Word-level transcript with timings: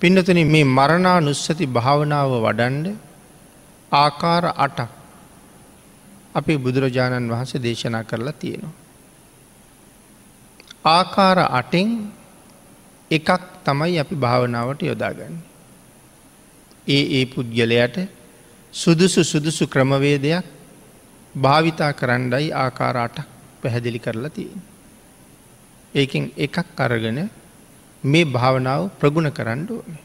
පින්නතුන 0.00 0.40
මේ 0.46 0.64
මරණා 0.66 1.18
නුස්සති 1.20 1.66
භාවනාව 1.68 2.30
වඩන්ඩ 2.36 2.86
ආකාර 3.92 4.44
අටක් 4.56 4.90
අපි 6.34 6.54
බුදුරජාණන් 6.56 7.30
වහන්සේ 7.30 7.62
දේශනා 7.62 8.04
කරලා 8.04 8.32
තියෙනවා. 8.32 8.74
ආකාර 10.86 11.38
අටෙන් 11.50 11.88
එකක් 13.10 13.28
තමයි 13.64 13.98
අපි 13.98 14.14
භාවනාවට 14.16 14.82
යොදාගන්න. 14.82 15.36
ඒ 16.86 17.02
ඒ 17.12 17.24
පුද්ගලයට 17.26 17.96
සුදුසු 18.74 19.24
සුදුසු 19.24 19.64
ක්‍රමවේදයක් 19.66 20.46
භාවිතා 21.34 21.92
කරන්නයි 21.92 22.52
ආකාරාට 22.54 23.16
පැහැදිලි 23.62 23.98
කරලා 23.98 24.30
තියෙන. 24.30 24.62
ඒකින් 25.94 26.32
එකක් 26.36 26.56
අරගෙන 26.78 27.20
මේ 28.04 28.24
භාවනාව 28.26 28.90
ප්‍රගුණ 28.98 29.30
කරන්න 29.30 29.66
ඕන. 29.70 29.98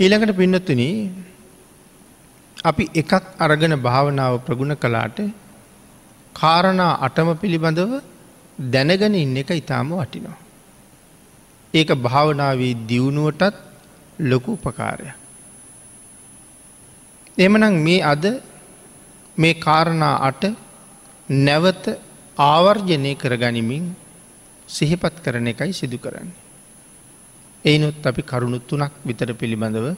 ඊළඟට 0.00 0.36
පින්නත්තුන 0.36 0.82
අපි 2.64 2.84
එකක් 2.92 3.12
අරගෙන 3.38 3.74
භාවනාව 3.78 4.42
ප්‍රගුණ 4.44 4.74
කලාට 4.76 5.18
කාරණා 6.34 6.98
අටම 7.00 7.28
පිළිබඳව 7.36 7.92
දැනගෙන 8.58 9.14
ඉන්න 9.14 9.36
එක 9.36 9.50
ඉතාම 9.52 9.90
වටිනවා. 9.92 10.38
ඒක 11.74 11.90
භාවනාවේ 11.96 12.74
දියුණුවටත් 12.88 13.54
ලොකු 14.20 14.52
උපකාරය. 14.52 15.08
එමනං 17.38 17.74
මේ 17.78 18.02
අද 18.02 18.24
මේ 19.38 19.54
කාරණා 19.56 20.16
අට 20.20 20.42
නැවත 21.28 21.84
ආවර්ජනය 22.36 23.12
කරගනිමින් 23.14 23.84
සිහිපත් 24.68 25.24
කරන 25.24 25.48
එකයි 25.48 25.72
සිදු 25.72 25.98
කරන්න. 25.98 26.30
එයිනොත් 27.64 28.06
අපි 28.06 28.22
කරුණු 28.22 28.58
තුනක් 28.58 28.92
විතර 29.06 29.32
පිළිබඳව 29.32 29.96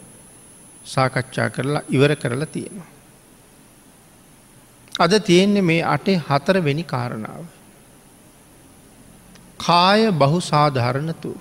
සාකච්ඡා 0.87 1.49
කරලා 1.49 1.83
ඉවර 1.91 2.15
කරලා 2.15 2.47
තියෙනවා. 2.47 2.89
අද 5.01 5.13
තියෙන්නේ 5.19 5.61
මේ 5.61 5.83
අටේ 5.85 6.23
හතරවෙනි 6.29 6.83
කාරණාව. 6.83 7.45
කාය 9.59 10.11
බහු 10.13 10.41
සාධාරණතු. 10.41 11.33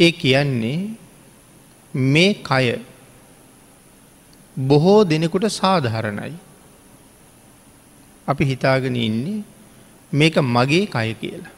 ඒ 0.00 0.12
කියන්නේ 0.12 0.96
මේ 1.94 2.34
කය 2.34 2.66
බොහෝ 4.58 5.04
දෙනෙකුට 5.04 5.46
සාධහරණයි. 5.52 6.34
අපි 8.28 8.44
හිතාගෙන 8.44 8.96
ඉන්නේ 8.96 9.44
මේක 10.12 10.36
මගේ 10.36 10.86
කය 10.86 11.14
කියලා. 11.14 11.54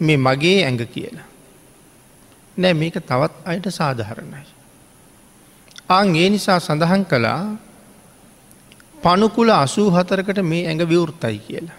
මේ 0.00 0.16
මගේ 0.18 0.64
ඇඟ 0.64 0.86
කියලා. 0.86 1.26
නෑ 2.56 2.74
මේක 2.74 2.94
තවත් 3.00 3.34
අයට 3.44 3.66
සාධහරණයි. 3.70 4.46
ආං 5.88 6.16
ඒ 6.16 6.28
නිසා 6.28 6.60
සඳහන් 6.60 7.04
කළා 7.04 7.42
පනුකුල 9.02 9.50
අසූ 9.50 9.90
හතරකට 9.90 10.42
මේ 10.42 10.66
ඇඟ 10.66 10.84
විවෘත්තයි 10.84 11.38
කියලා. 11.38 11.78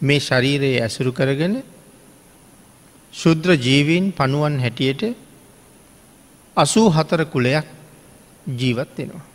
මේ 0.00 0.20
ශරීරයේ 0.20 0.82
ඇසුරු 0.82 1.12
කරගෙන 1.12 1.62
ශුද්‍ර 3.12 3.50
ජීවීන් 3.56 4.12
පනුවන් 4.12 4.60
හැටියට 4.60 5.02
අසූ 6.56 6.88
හතර 6.90 7.24
කුලයක් 7.24 7.66
ජීවත් 8.50 8.98
වෙනවා. 8.98 9.26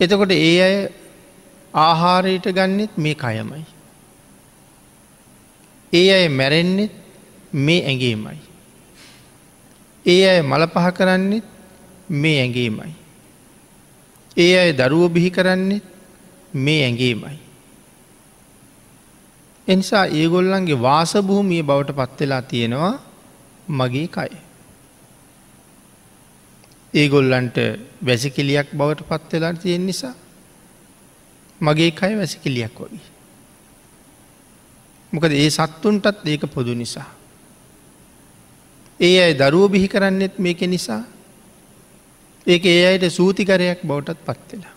එතකොට 0.00 0.32
ඒ 0.32 0.58
අය 0.60 0.76
ආහාරයට 1.74 2.46
ගන්නෙත් 2.48 2.96
මේ 2.96 3.14
කයමයි. 3.14 3.64
ඒ 5.92 6.08
අය 6.14 6.28
මැරෙන්නෙත් 6.28 6.92
මේ 7.54 7.84
ඇගේමයි. 7.84 8.38
ඒ 10.06 10.22
අය 10.28 10.42
මල 10.42 10.66
පහ 10.66 10.88
කරන්නෙත් 10.94 11.44
මේ 12.10 12.40
ඇගේමයි. 12.40 12.92
ඒ 14.36 14.52
අය 14.58 14.72
දරුව 14.72 15.12
බිහි 15.12 15.30
කරන්නෙත් 15.30 15.84
මේ 16.54 16.84
ඇගේමයි. 16.84 17.38
එනිසා 19.68 20.06
ඒගොල්ලන්ගේ 20.10 20.82
වාසභූමිය 20.82 21.62
බවට 21.62 21.92
පත්වෙලා 21.92 22.42
තියෙනවා 22.42 22.94
මගේ 23.68 24.08
කය. 24.08 24.30
ඒගොල්ලන්ට 26.94 27.56
වැසිකිලියක් 28.06 28.68
බවට 28.72 29.08
පත්වෙලා 29.08 29.54
තියෙන 29.54 29.86
නිසා 29.86 30.14
මගේ 31.62 31.90
කය 31.92 32.12
වැසිකිලියක් 32.16 32.76
වගේ. 32.76 33.06
මොකද 35.12 35.32
ඒ 35.32 35.50
සත්තුන්ටත් 35.50 36.26
ඒක 36.26 36.44
පොදු 36.48 36.74
නිසා. 36.74 37.08
ඒ 39.00 39.16
අයි 39.22 39.34
දරුව 39.34 39.70
බිහි 39.72 39.88
කරන්නෙත් 39.88 40.38
මේක 40.38 40.60
නිසා 40.66 41.02
ඒක 42.46 42.64
ඒ 42.66 42.84
අයට 42.86 43.04
සූතිකරයක් 43.10 43.80
බවටත් 43.82 44.20
පත්වෙලා. 44.26 44.74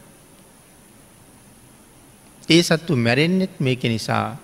ඒ 2.50 2.62
සත්තු 2.62 2.96
මැරෙන්නෙත් 2.98 3.54
මේක 3.60 3.84
නිසා 3.86 4.38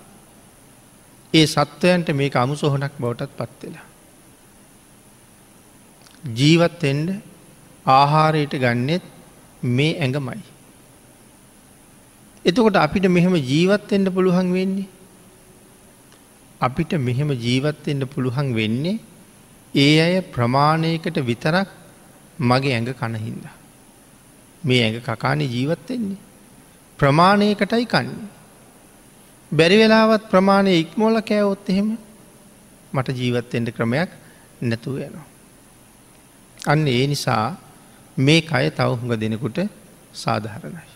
ඒ 1.34 1.46
සත්වයන්ට 1.46 2.08
මේක 2.12 2.34
අමුසොහොනක් 2.36 2.94
බවටත් 2.98 3.36
පත්වෙලා. 3.38 3.86
ජීවත්වෙන්ඩ 6.30 7.08
ආහාරයට 7.86 8.54
ගන්නෙත් 8.54 9.04
මේ 9.62 9.92
ඇඟමයි. 9.96 10.51
එතකොට 12.44 12.76
අපිට 12.76 13.06
මෙහෙම 13.06 13.34
ජීවත්වෙන්ට 13.34 14.08
පුළුවන් 14.08 14.52
වෙන්නේ. 14.52 14.88
අපිට 16.60 16.92
මෙහෙම 16.98 17.30
ජීවත්වෙන්ට 17.36 18.04
පුළුවන් 18.04 18.54
වෙන්නේ 18.54 18.98
ඒ 19.74 19.96
අය 20.00 20.20
ප්‍රමාණයකට 20.32 21.16
විතරක් 21.20 21.68
මගේ 22.38 22.74
ඇඟ 22.74 22.92
කණහින්ද. 22.92 23.44
මේ 24.62 24.82
ඇඟ 24.84 25.00
කකානේ 25.00 25.46
ජීවත්වෙන්නේ. 25.46 26.20
ප්‍රමාණයකටයි 26.98 27.86
කන්නේ. 27.86 28.30
බැරි 29.52 29.76
වෙලාවත් 29.76 30.30
ප්‍රමාණය 30.30 30.72
ඉක්මෝල 30.80 31.20
කෑවොත් 31.20 31.68
එහෙම 31.68 31.98
මට 32.92 33.08
ජීවත්තෙන්ට 33.16 33.68
ක්‍රමයක් 33.70 34.10
නැතුව 34.62 34.96
යනවා. 34.98 35.26
අන්න 36.66 36.88
ඒ 36.88 37.06
නිසා 37.06 37.56
මේ 38.16 38.40
කය 38.42 38.64
තව 38.70 38.88
හුඟ 38.92 39.20
දෙනෙකුට 39.20 39.58
සාධහරණයි. 40.14 40.91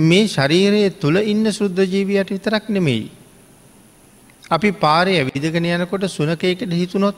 මේ 0.00 0.26
ශරීරයේ 0.26 0.90
තුළ 0.98 1.16
ඉන්න 1.22 1.44
සුද්ද 1.52 1.78
ජීවියට 1.86 2.30
විතරක් 2.30 2.68
නෙමෙයි. 2.68 3.10
අපි 4.50 4.70
පාරය 4.74 5.12
ඇවිදගෙන 5.16 5.66
යනකොට 5.66 6.04
සුනකයකට 6.08 6.72
හිතුනොත් 6.72 7.16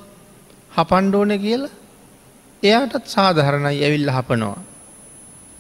හපන්්ඩෝන 0.72 1.32
කියලා 1.38 1.72
එයාටත් 2.62 3.06
සාධහරණයි 3.06 3.80
ඇවිල්ල 3.80 4.10
හපනවා. 4.10 4.58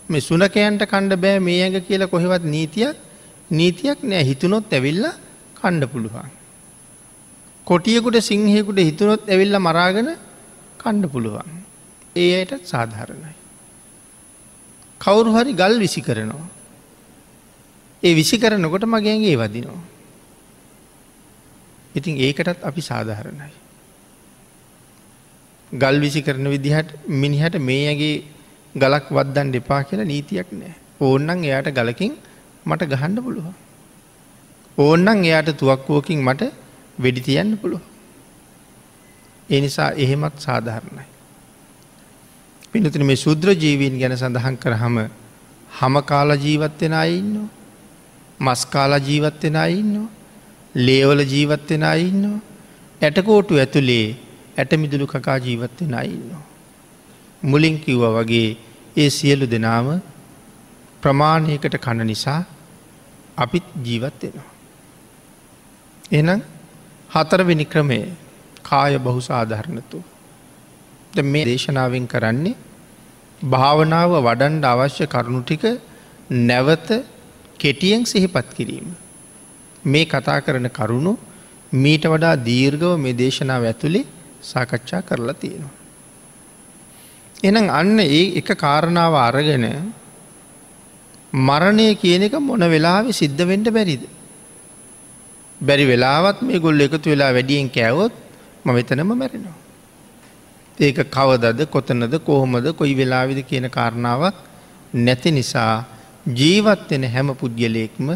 මේ 0.08 0.20
සුනකයන්ට 0.20 0.82
කණ්ඩ 0.84 1.22
බෑ 1.24 1.38
මේ 1.40 1.58
ඇඟ 1.62 1.80
කියලා 1.80 2.12
කොහෙවත් 2.14 2.44
නීතියක් 2.46 2.96
නීතියක් 3.50 4.00
නෑ 4.02 4.24
හිතුනොත් 4.24 4.72
ඇවිල්ල 4.72 5.06
කණ්ඩ 5.56 5.90
පුළුවන්. 5.92 6.30
කොටියකුට 7.66 8.18
සිංහයකුට 8.22 8.80
හිතුනොත් 8.80 9.22
ඇවිල්ල 9.28 9.58
මරාගෙන 9.58 10.10
කණ්ඩ 10.78 11.12
පුළුවන්. 11.12 11.52
ඒ 12.16 12.32
අයටත් 12.38 12.66
සාධාරණයි. 12.66 13.34
කවුරු 15.00 15.30
හරි 15.36 15.52
ගල් 15.52 15.78
විසි 15.78 16.00
කරනවා. 16.00 16.61
ඒ 18.02 18.14
විසි 18.14 18.36
කරනකොට 18.38 18.84
මගේගේ 18.86 19.36
වදිනවා. 19.36 19.80
ඉතින් 21.94 22.16
ඒකටත් 22.18 22.60
අපි 22.62 22.80
සාධාරණයි. 22.82 23.52
ගල් 25.72 25.96
විසි 26.00 26.22
කරන 26.22 26.46
විදිහට 26.46 26.90
මිනිහට 27.06 27.56
මේ 27.60 27.84
ඇගේ 27.88 28.16
ගලක් 28.74 29.06
වදදන් 29.10 29.52
දෙපා 29.52 29.82
කියලා 29.84 30.04
නීතියක් 30.04 30.50
නෑ. 30.52 30.74
ඕන්නන් 31.00 31.44
එයාට 31.44 31.70
ගලකින් 31.70 32.12
මට 32.66 32.90
ගහන්ඩ 32.90 33.18
පුළුව. 33.20 33.46
ඕන්නන් 34.78 35.24
එයාට 35.24 35.54
තුවක්කුවකින් 35.54 36.20
මට 36.20 36.52
වෙඩි 36.98 37.20
තියන්න 37.20 37.56
පුළුව. 37.58 37.80
එනිසා 39.48 39.90
එහෙමත් 39.94 40.36
සාධාරණයි. 40.38 41.06
පිනතින 42.72 43.06
මේ 43.06 43.16
සුද්‍ර 43.18 43.48
ජීවීන් 43.54 43.98
ගැන 43.98 44.16
සඳහන් 44.16 44.56
කරහම 44.56 44.96
හම 45.70 45.94
කාල 46.02 46.30
ජීවත්වෙන 46.36 46.94
අයින්නවා. 46.94 47.61
මස්කාලා 48.40 48.98
ජීවත්වෙන 48.98 49.56
අයින්නවා. 49.56 50.10
ලේවල 50.74 51.20
ජීවත්වෙන 51.20 51.84
අයින්නවා. 51.84 52.40
ඇටකෝටු 53.02 53.58
ඇතුළේ 53.58 54.16
ඇටමිදුළු 54.58 55.06
කකා 55.06 55.38
ජීවත්වෙන 55.38 55.94
අයින්නවා. 55.94 56.42
මුලින් 57.42 57.80
කිව්ව 57.80 58.04
වගේ 58.16 58.56
ඒ 58.96 59.10
සියලු 59.10 59.46
දෙනාම 59.50 60.00
ප්‍රමාණයකට 61.02 61.76
කණ 61.78 62.06
නිසා 62.06 62.42
අපිත් 63.36 63.66
ජීවත් 63.84 64.22
වෙනවා. 64.22 64.50
එනම් 66.12 66.40
හතරවෙනි 67.10 67.64
ක්‍රමය 67.64 68.00
කාය 68.62 68.98
බහු 68.98 69.20
සාධහරණතු. 69.20 70.04
මේ 71.24 71.44
දේශනාවෙන් 71.44 72.06
කරන්නේ 72.06 72.56
භාවනාව 73.42 74.12
වඩන්ඩ 74.18 74.64
අවශ්‍ය 74.64 75.06
කරුණු 75.06 75.42
ටික 75.42 75.64
නැවත 76.30 76.88
කෙටියෙන් 77.62 78.04
සිහිපත් 78.04 78.48
කිරීම. 78.54 78.88
මේ 79.84 80.06
කතා 80.06 80.40
කරන 80.40 80.68
කරුණු 80.70 81.12
මීට 81.72 82.04
වඩා 82.06 82.34
දීර්ගව 82.44 82.98
මේ 82.98 83.14
දේශනාව 83.14 83.64
ඇතුළේ 83.64 84.06
සාකච්ඡා 84.42 85.02
කරලා 85.02 85.34
තියෙනවා. 85.34 85.74
එනම් 87.44 87.68
අන්න 87.70 87.98
ඒ 88.00 88.24
එක 88.38 88.50
කාරණාව 88.56 89.14
අරගෙන 89.18 89.66
මරණය 91.32 91.86
කියන 91.96 92.22
එක 92.22 92.34
මොන 92.40 92.64
වෙලාවෙ 92.66 93.10
සිද්ධ 93.12 93.42
වෙන්ඩ 93.46 93.68
බැරිද. 93.68 94.04
බැරි 95.60 95.84
වෙලාවත් 95.86 96.42
මේ 96.42 96.60
ගොල්ල 96.60 96.80
එකතු 96.80 97.10
වෙලා 97.10 97.32
වැඩියෙන් 97.32 97.70
කෑවොත් 97.70 98.14
ම 98.64 98.68
වෙතනම 98.70 99.10
මැරෙනවා. 99.14 99.58
ඒක 100.78 100.98
කවදද 101.10 101.60
කොතනද 101.66 102.14
කොහොමද 102.20 102.66
කොයි 102.76 102.94
වෙලාවිද 102.94 103.40
කියන 103.46 103.66
කාරණාවක් 103.70 104.36
නැති 104.94 105.30
නිසා 105.30 105.84
ජීවත්වෙන 106.26 107.04
හැම 107.04 107.34
පුද්ගලයෙක්ම 107.34 108.08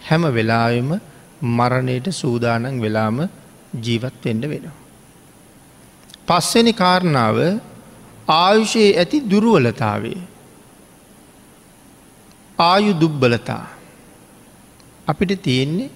හැම 0.00 0.22
වෙලාවෙම 0.34 0.90
මරණයට 1.42 2.06
සූදානන් 2.12 2.80
වෙලාම 2.80 3.18
ජීවත්වෙන්ඩ 3.82 4.44
වෙනවා. 4.44 4.76
පස්වෙනි 6.26 6.72
කාරණාව 6.72 7.38
ආයුෂයේ 8.28 8.98
ඇති 8.98 9.20
දුරුවලතාවේ. 9.30 10.20
ආයු 12.58 12.92
දුබ්බලතා 13.00 13.66
අපිට 15.06 15.42
තියෙන්නේ 15.42 15.90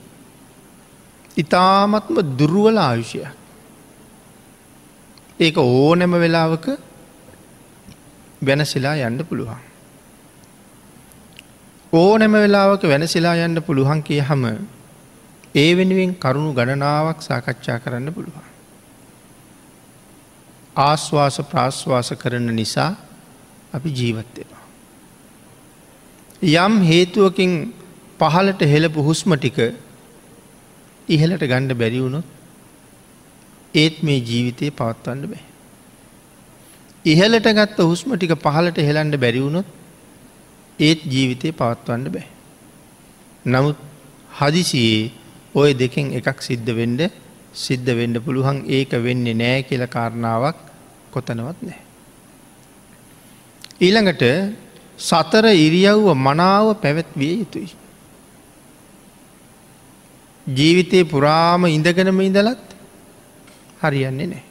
ඉතාමත්ම 1.36 2.16
දුරුවල 2.38 2.78
ආයුෂයක්. 2.78 3.30
ඒක 5.40 5.56
ඕනැම 5.58 6.12
වෙලාවක 6.12 6.66
වෙනසිලා 8.42 8.96
යන්න 9.06 9.26
පුළුවන්. 9.28 9.65
ඕනැම 11.92 12.32
වෙලාවක 12.34 12.82
වෙනසිලා 12.84 13.36
යන්න 13.38 13.62
පුළුවන් 13.62 14.02
කිය 14.02 14.20
හම 14.20 14.44
ඒ 15.54 15.70
වෙනුවෙන් 15.76 16.12
කරුණු 16.14 16.52
ගණනාවක් 16.52 17.22
සාකච්ඡා 17.22 17.78
කරන්න 17.78 18.12
පුළුවන්. 18.12 18.46
ආශ්වාස 20.76 21.36
ප්‍රාශ්වාස 21.50 22.10
කරන 22.14 22.48
නිසා 22.54 22.90
අපි 23.72 23.90
ජීවත්වෙනවා. 23.90 24.64
යම් 26.42 26.74
හේතුවකින් 26.82 27.52
පහලට 28.18 28.60
හෙළපු 28.64 29.00
හුස්ම 29.02 29.34
ටික 29.34 29.58
ඉහලට 31.08 31.42
ගණ්ඩ 31.42 31.72
බැරිවුණොත් 31.74 32.26
ඒත් 33.74 34.02
මේ 34.02 34.20
ජීවිතය 34.20 34.70
පවත්වන්න 34.72 35.26
බෑ. 35.26 35.44
ඉහලට 37.04 37.48
ගත්ත 37.52 37.78
හුස්ම 37.84 38.16
ටික 38.16 38.34
පහලට 38.36 38.78
හෙළන්ඩ 38.80 39.16
බැරිවුණොත් 39.16 39.66
ඒත් 40.78 41.00
ජීවිතය 41.04 41.52
පවත්වන්න 41.52 42.10
බෑ. 42.12 42.26
නමුත් 43.46 43.78
හදිසියේ 44.38 45.12
ඔය 45.54 45.70
දෙකෙන් 45.74 46.12
එකක් 46.18 46.42
සිද්ධ 46.42 46.70
වෙන්ඩ 46.78 47.00
සිද්ධ 47.54 47.90
වෙන්ඩ 47.98 48.20
පුළුවන් 48.24 48.58
ඒක 48.68 48.92
වෙන්නේ 49.04 49.34
නෑ 49.34 49.62
කියල 49.62 49.86
කාරණාවක් 49.86 50.58
කොතනවත් 51.12 51.58
නෑ. 51.62 51.80
ඊළඟට 53.80 54.24
සතර 54.98 55.46
ඉරියව්ව 55.56 56.06
මනාව 56.16 56.66
පැවැත්විය 56.82 57.32
යුතුයි. 57.40 57.70
ජීවිතය 60.46 61.04
පුරාම 61.04 61.64
ඉඳගෙනම 61.66 62.20
ඉඳලත් 62.20 62.76
හරියන්නේ 63.80 64.28
නෑ. 64.32 64.44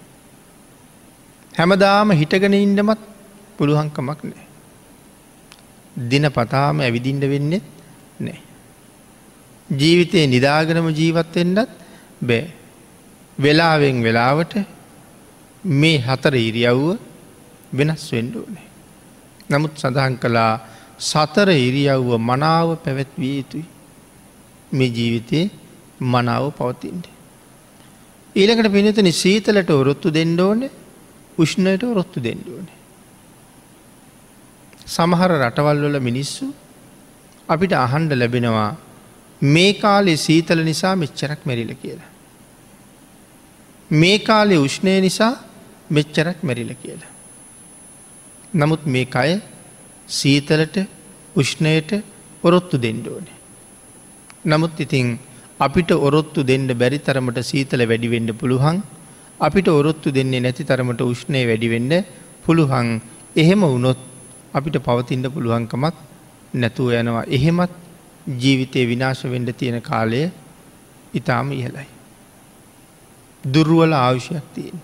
හැමදාම 1.54 2.18
හිටගෙන 2.22 2.58
ඉන්ඩමත් 2.58 3.02
පුළුවන්කමක් 3.58 4.22
නෑ. 4.24 4.45
දින 5.98 6.30
පතාම 6.30 6.80
ඇවිදින්ට 6.80 7.22
වෙන්නේ 7.22 7.62
නෑ. 8.20 8.40
ජීවිතයේ 9.70 10.28
නිදාගනම 10.28 10.90
ජීවත්වෙන්ඩත් 10.90 11.70
බෑ. 12.22 12.52
වෙලාවෙන් 13.40 14.04
වෙලාවට 14.04 14.54
මේ 15.66 15.98
හතර 15.98 16.36
ඉරියව්ව 16.36 16.98
වෙනස් 17.74 18.12
වෙන්ඩෝනේ. 18.14 18.68
නමුත් 19.50 19.78
සඳහන් 19.78 20.16
කළා 20.16 20.54
සතර 21.00 21.50
ඉරියව්ව 21.50 22.18
මනාව 22.20 22.76
පැවැත්විය 22.76 23.38
යුතුයි. 23.38 23.66
මේ 24.74 24.88
ජීවිතයේ 24.88 25.52
මනාව 26.02 26.50
පවතින්ට. 26.50 27.06
ඊළකට 28.36 28.72
පිනතන 28.72 29.12
සීතලට 29.12 29.70
ඔරොත්තු 29.70 30.14
දෙන්ඩෝන 30.14 30.70
උෂ්ණයට 31.38 31.84
ඔරොත්තු 31.84 32.24
දෙන්ඩෝන. 32.24 32.68
සමහර 34.88 35.32
රටවල් 35.40 35.80
වල 35.86 35.98
මිනිස්සු 36.00 36.46
අපිට 37.50 37.74
අහන්ඩ 37.76 38.12
ලැබෙනවා 38.14 38.72
මේ 39.42 39.74
කාලේ 39.76 40.18
සීතල 40.18 40.62
නිසා 40.64 40.96
මෙච්චරක් 40.96 41.40
මැරිල 41.46 41.74
කියලා. 41.76 42.12
මේ 43.92 44.18
කාලේ 44.20 44.58
උෂ්ණය 44.58 45.02
නිසා 45.02 45.34
මෙච්චරක් 45.90 46.38
මැරිල 46.44 46.74
කියලා. 46.76 47.12
නමුත් 48.54 48.86
මේ 48.86 49.08
අය 49.14 49.32
සීතලට 50.10 50.78
උෂ්ණයට 51.36 51.92
ඔරොත්තු 52.44 52.78
දෙන්ඩෝන. 52.78 53.26
නමුත් 54.46 54.80
ඉතිං 54.80 55.18
අපිට 55.60 55.92
ඔරොත්තු 55.92 56.44
දෙන්න 56.44 56.68
බැරි 56.74 57.00
තරමට 57.00 57.40
සීතල 57.44 57.82
වැඩිවෙඩ 57.84 58.32
පුළුවන් 58.34 58.78
අපිට 59.40 59.68
ඔරොත්තු 59.70 60.12
දෙන්නේ 60.12 60.40
නැති 60.40 60.64
තරමට 60.64 61.02
උෂ්ණය 61.04 61.42
වැඩිවෙඩ 61.46 61.94
පුළුවන් 62.46 63.02
එහෙම 63.36 63.62
වුණොත් 63.64 64.02
අපිට 64.56 64.78
පවතින්න 64.80 65.26
පුළුවන්කමක් 65.30 65.96
නැතුව 66.54 66.90
යනවා 66.94 67.26
එහෙමත් 67.30 67.74
ජීවිතය 68.36 68.86
විනාශ 68.86 69.24
වෙන්ඩ 69.26 69.50
තියෙන 69.54 69.82
කාලය 69.82 70.22
ඉතාම 71.14 71.52
ඉහලයි. 71.54 71.88
දුර්ුවල 73.44 73.94
ආවිෂයක් 73.96 74.46
තියෙන්. 74.54 74.80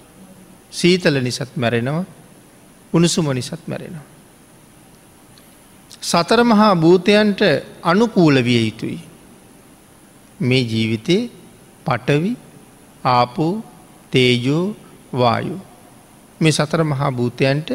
සීතල 0.72 1.16
නිසත් 1.20 1.52
මැරෙනවා 1.56 2.06
උණුසුම 2.94 3.28
නිසත් 3.32 3.64
මැරෙනවා. 3.68 4.08
සතර 6.02 6.44
මහා 6.44 6.74
භූතයන්ට 6.76 7.42
අනුකූල 7.84 8.36
විය 8.40 8.62
යුතුයි. 8.66 9.00
මේ 10.40 10.64
ජීවිතේ 10.64 11.22
පටවි 11.86 12.32
ආපෝ 13.04 13.54
තේජෝ 14.12 14.66
වායු 15.14 15.58
මේ 16.40 16.52
සතර 16.52 16.84
මහා 16.84 17.12
භූතයන්ට 17.12 17.70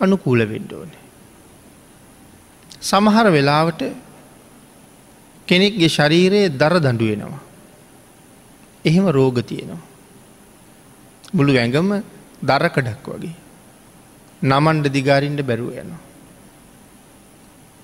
අනුකූල 0.00 0.40
වෙන්ඩ 0.48 0.72
ඕනේ. 0.72 1.05
සමහර 2.88 3.26
වෙලාවට 3.30 3.82
කෙනෙක්ගේ 5.48 5.88
ශරීරයේ 5.88 6.48
දර 6.50 6.74
දඩුවෙනවා. 6.78 7.42
එහෙම 8.84 9.06
රෝග 9.08 9.38
තියෙනවා. 9.42 9.82
මුළු 11.34 11.58
ඇඟම 11.58 11.90
දරකඩක් 12.42 13.06
වගේ. 13.08 13.36
නමන්ඩ 14.42 14.86
දිගාරින්ට 14.88 15.40
බැරුව 15.42 15.70
යනවා. 15.74 16.02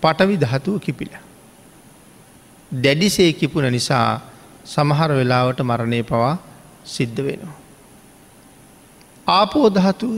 පටවි 0.02 0.36
දහතුව 0.36 0.76
කිපිලා. 0.78 1.24
දැඩිසේ 2.72 3.32
කිපුණ 3.32 3.70
නිසා 3.70 4.20
සමහර 4.64 5.10
වෙලාවට 5.12 5.60
මරණය 5.60 6.02
පවා 6.02 6.34
සිද්ධ 6.86 7.20
වෙනවා. 7.20 7.56
ආපෝධහතුව 9.28 10.14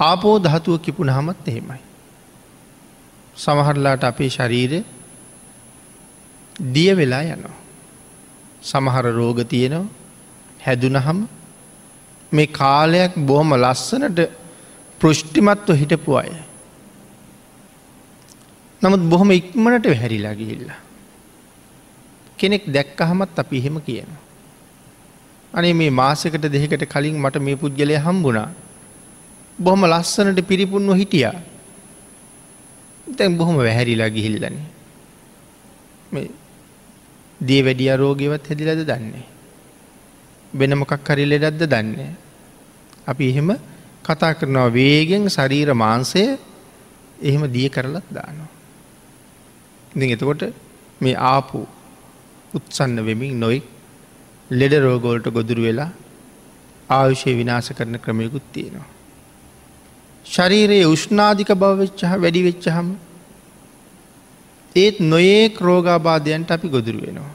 ආපෝ 0.00 0.36
දහතුව 0.38 0.80
කිපුණ 0.80 1.10
හමත් 1.10 1.48
එහෙමයි. 1.48 1.87
සමහරලාට 3.38 4.04
අපේ 4.04 4.28
ශරීරය 4.28 4.80
දිය 6.72 6.90
වෙලා 6.94 7.22
යනවා. 7.28 7.56
සමහර 8.62 9.04
රෝග 9.12 9.38
තියෙනවා 9.44 9.86
හැදුනහම 10.60 11.18
මේ 12.32 12.46
කාලයක් 12.52 13.14
බොහොම 13.26 13.50
ලස්සනට 13.54 14.20
පෘෂ්ටිමත්ව 15.00 15.74
හිටපු 15.74 16.12
අය. 16.16 16.30
නමුත් 18.82 19.02
බොහොම 19.10 19.30
ඉක්මනට 19.30 19.86
හැරිලා 19.94 20.34
ගිහිල්ලා. 20.34 20.80
කෙනෙක් 22.38 22.64
දැක්කහමත් 22.66 23.38
අපි 23.38 23.56
එහෙම 23.56 23.76
කියන. 23.80 24.10
අනේ 25.52 25.72
මේ 25.72 25.90
මාසකට 25.90 26.44
දෙකට 26.46 26.84
කලින් 26.86 27.16
මට 27.16 27.36
මේ 27.38 27.56
පුද්ගලය 27.56 27.96
හම්බුණා. 27.98 28.48
බොහොම 29.58 29.82
ලස්සනට 29.84 30.40
පිරිපුන්ව 30.42 30.94
හිටියා. 30.94 31.38
තැන් 33.16 33.36
බොහොම 33.36 33.56
වැහැරිලා 33.56 34.08
ගිහිල්ලන. 34.08 34.56
දිය 37.40 37.62
වැඩිය 37.62 37.96
රෝගයවත් 37.96 38.48
හැදිලද 38.48 38.84
දන්නේ. 38.84 39.26
වෙන 40.54 40.78
මොකක් 40.78 41.08
හරි 41.08 41.24
ලෙඩක්ද 41.26 41.62
දන්නේ. 41.62 42.10
අපි 43.06 43.28
එහෙම 43.28 43.50
කතා 44.04 44.32
කරනවා 44.32 44.68
වේගෙන් 44.68 45.28
ශරීර 45.28 45.74
මාන්සය 45.74 46.38
එහෙම 47.22 47.52
දිය 47.52 47.68
කරලත් 47.68 48.06
දානවා. 48.12 48.48
ඉ 49.96 50.12
එතකොට 50.12 50.42
මේ 51.02 51.14
ආපු 51.14 51.66
උත්සන්න 52.54 53.04
වෙමින් 53.04 53.40
නොයි 53.40 53.62
ලෙඩ 54.50 54.74
රෝගෝල්ට 54.74 55.28
ගොදුරු 55.28 55.62
වෙලා 55.62 55.90
ආයුෂය 56.90 57.34
විනාශ 57.34 57.72
කරන 57.72 57.96
ක්‍රමයකුත් 57.96 58.42
තියෙනවා. 58.52 58.97
ශරීරයේ 60.28 60.86
උෂ්නාධික 60.86 61.50
බවවෙච්චහ 61.54 62.04
වැඩි 62.14 62.42
වෙච්චහම 62.42 62.88
ඒත් 64.76 64.96
නොයේ 65.02 65.48
ක්‍රෝගාබාධයන්ට 65.48 66.50
අපි 66.50 66.68
ගොදුරු 66.68 67.00
වෙනවා. 67.00 67.34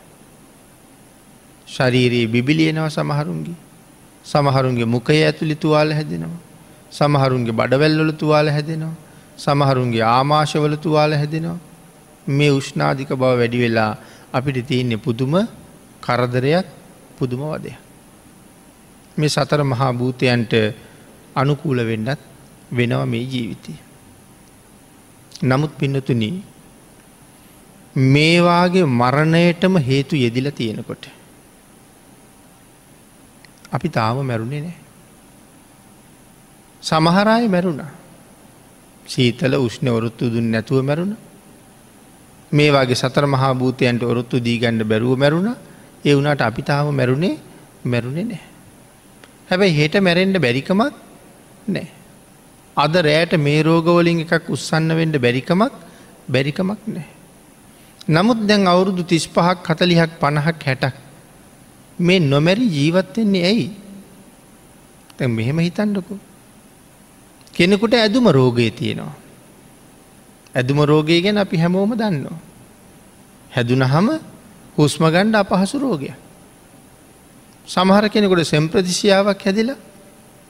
ශරීරයේ 1.67 2.27
බිබිලියනව 2.27 2.87
සමහරුන්ගේ 2.89 3.57
සමහරුන්ගේ 4.25 4.85
මුකය 4.85 5.19
ඇතුළි 5.19 5.55
තුවාල 5.55 5.91
හැදෙනවා. 5.91 6.41
සමහරුන්ගේ 6.91 7.51
බඩවැල්වල 7.51 8.11
තුවාල 8.13 8.47
හැදෙනවා. 8.47 8.95
සමහරුන්ගේ 9.37 10.03
ආමාශවල 10.07 10.75
තුවාල 10.77 11.13
හැදෙනවා. 11.13 11.57
මේ 12.27 12.51
උෂ්නාධික 12.51 13.09
බව 13.11 13.31
වැඩි 13.33 13.59
වෙලා 13.59 13.91
අපිට 14.33 14.67
තියන්නේ 14.67 14.97
පුදුම 14.97 15.33
කරදරයක් 16.01 16.67
පුදුම 17.17 17.41
වදය. 17.45 17.73
මේ 19.17 19.29
සතර 19.29 19.61
මහා 19.63 19.91
භූතයන්ට 19.93 20.53
අනුකූල 21.35 21.81
වෙන්නත් 21.81 22.32
වෙනව 22.75 23.05
මේ 23.05 23.23
ජීවිතය. 23.23 23.73
නමුත් 25.43 25.71
පින්නතුන 25.77 26.43
මේවාගේ 27.95 28.83
මරණයටම 28.83 29.77
හේතු 29.77 30.15
යෙදිල 30.15 30.49
තියෙනකොට. 30.51 31.05
අපි 33.71 33.89
තාම 33.89 34.25
මැරුණේ 34.25 34.61
නෑ. 34.61 34.77
සමහරය 36.81 37.47
මැරුණා. 37.47 37.91
සීතල 39.07 39.55
උෂ්ණ 39.55 39.89
ඔරුත්තු 39.89 40.29
දුන් 40.29 40.43
නැතුව 40.43 40.83
මැරුණ. 40.83 41.17
මේ 42.53 42.71
වගේ 42.71 42.93
සතර 42.93 43.25
මහා 43.25 43.53
භූතයන්ට 43.53 44.03
ඔරුත්තු 44.03 44.39
දීගණ්ඩ 44.39 44.83
බැරුව 44.83 45.17
මැරුණ 45.17 45.55
ඒ 46.05 46.13
වුණට 46.15 46.41
අපි 46.41 46.61
තාම 46.61 46.95
මැරුණේ 46.95 47.37
මැරුණේ 47.85 48.23
නෑ. 48.23 48.41
හැබැයි 49.49 49.77
හෙට 49.77 49.95
මැරෙන්ඩ 50.01 50.37
බැරිකමක් 50.37 50.93
නෑ. 51.69 52.02
අද 52.77 52.93
රෑට 52.97 53.33
මේ 53.37 53.61
රෝගවලින් 53.61 54.21
එකක් 54.21 54.49
උත්සන්න 54.49 54.89
වෙන්ඩ 54.91 55.17
බැරිකමක් 55.17 55.73
බැරිකමක් 56.27 56.81
නෑ. 56.87 57.07
නමුත් 58.07 58.47
දැන් 58.47 58.67
අවුරුදු 58.67 59.03
තිස් 59.03 59.27
පහක් 59.27 59.57
කතලිහක් 59.63 60.19
පණහක් 60.19 60.63
හැටක් 60.63 60.95
මේ 61.99 62.19
නොමැරි 62.21 62.67
ජීවත්වෙන්නේ 62.67 63.43
ඇයි 63.43 63.67
තැ 65.17 65.27
මෙහෙම 65.27 65.59
හිතන්නකු. 65.59 66.17
කෙනෙකුට 67.53 67.93
ඇදුම 67.93 68.27
රෝගය 68.29 68.71
තියෙනවා. 68.71 69.13
ඇදුම 70.55 70.79
රෝගය 70.83 71.21
ගැන 71.21 71.37
අපි 71.37 71.57
හැමෝම 71.57 71.93
දන්නවා. 71.93 72.39
හැදුන 73.51 73.81
හම 73.83 74.07
හුස්ම 74.77 75.03
ගණ්ඩ 75.05 75.35
අපහසු 75.35 75.77
රෝගය. 75.77 76.09
සමහර 77.67 78.09
කෙනෙකුට 78.09 78.43
සෙම්ප්‍රතිසියාවක් 78.45 79.39
හැදිලා 79.39 79.77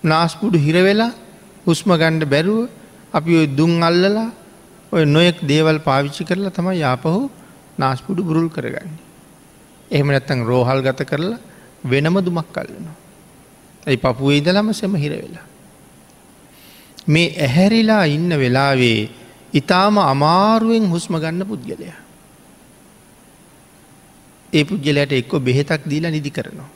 නාස්පුඩු 0.03 0.57
හිරවෙලා 0.57 1.11
හුස්ම 1.65 1.89
ගණ්ඩ 1.91 2.29
බැරුව 2.29 2.70
අපි 3.13 3.32
ඔය 3.39 3.48
දුන් 3.48 3.82
අල්ලලා 3.82 4.29
ඔය 4.91 5.05
නොයෙක් 5.05 5.38
දේවල් 5.41 5.79
පාවිච්චි 5.79 6.24
කරලා 6.24 6.51
තම 6.51 6.67
යාපහු 6.75 7.29
නාස්පුඩු 7.77 8.22
බුරුල් 8.24 8.50
කරගන්නේ. 8.50 9.01
එහෙම 9.91 10.08
නැත්තං 10.08 10.46
රෝහල් 10.46 10.82
ගත 10.82 11.01
කරලා 11.05 11.39
වෙනම 11.84 12.15
දුමක් 12.22 12.50
කල්ලනවා. 12.51 12.96
ඇයි 13.88 13.98
පපුුවේ 13.98 14.38
ඉදලම 14.38 14.74
සෙම 14.74 14.96
හිර 14.96 15.13
වෙලා. 15.13 15.46
මේ 17.08 17.36
ඇහැරිලා 17.38 18.05
ඉන්න 18.08 18.29
වෙලාවේ 18.29 19.10
ඉතාම 19.53 19.98
අමාරුවෙන් 19.98 20.86
හුස්ම 20.89 21.13
ගන්න 21.15 21.46
පුද්ගලයා. 21.46 22.00
ඒ 24.53 24.63
පුද්ගලයට 24.63 25.12
එක්කො 25.13 25.39
බෙහෙතක් 25.39 25.82
දීලා 25.86 26.12
නිදි 26.12 26.32
කරනවා. 26.32 26.70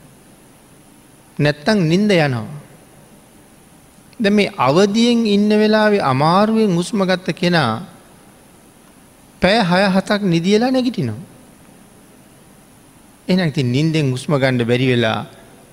නැත්තං 1.38 1.78
නින්ද 1.88 2.10
යනවා. 2.10 2.67
ද 4.20 4.26
මේ 4.30 4.52
අවදියෙන් 4.68 5.26
ඉන්න 5.26 5.50
වෙලාවේ 5.62 6.02
අමාරුවෙන් 6.02 6.74
හුස්ම 6.74 7.02
ගත්ත 7.04 7.36
කෙනා 7.40 7.72
පැය 9.42 9.58
හය 9.70 9.82
හතක් 9.94 10.20
නිදියලා 10.24 10.70
නැගිටිනවා. 10.70 11.22
එන 13.28 13.52
ති 13.52 13.62
නින්දෙන් 13.62 14.12
උස්ම 14.12 14.32
ගණ්ඩ 14.34 14.68
බැරි 14.70 14.86
වෙලා 14.92 15.20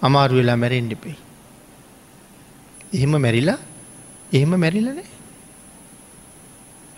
අමාරු 0.02 0.36
වෙලා 0.40 0.56
මැරෙන්ඩිපෙයි. 0.56 1.18
එහෙම 2.94 3.14
මැරිලා 3.18 3.60
එහෙම 4.34 4.52
මැරිලනේ. 4.60 5.10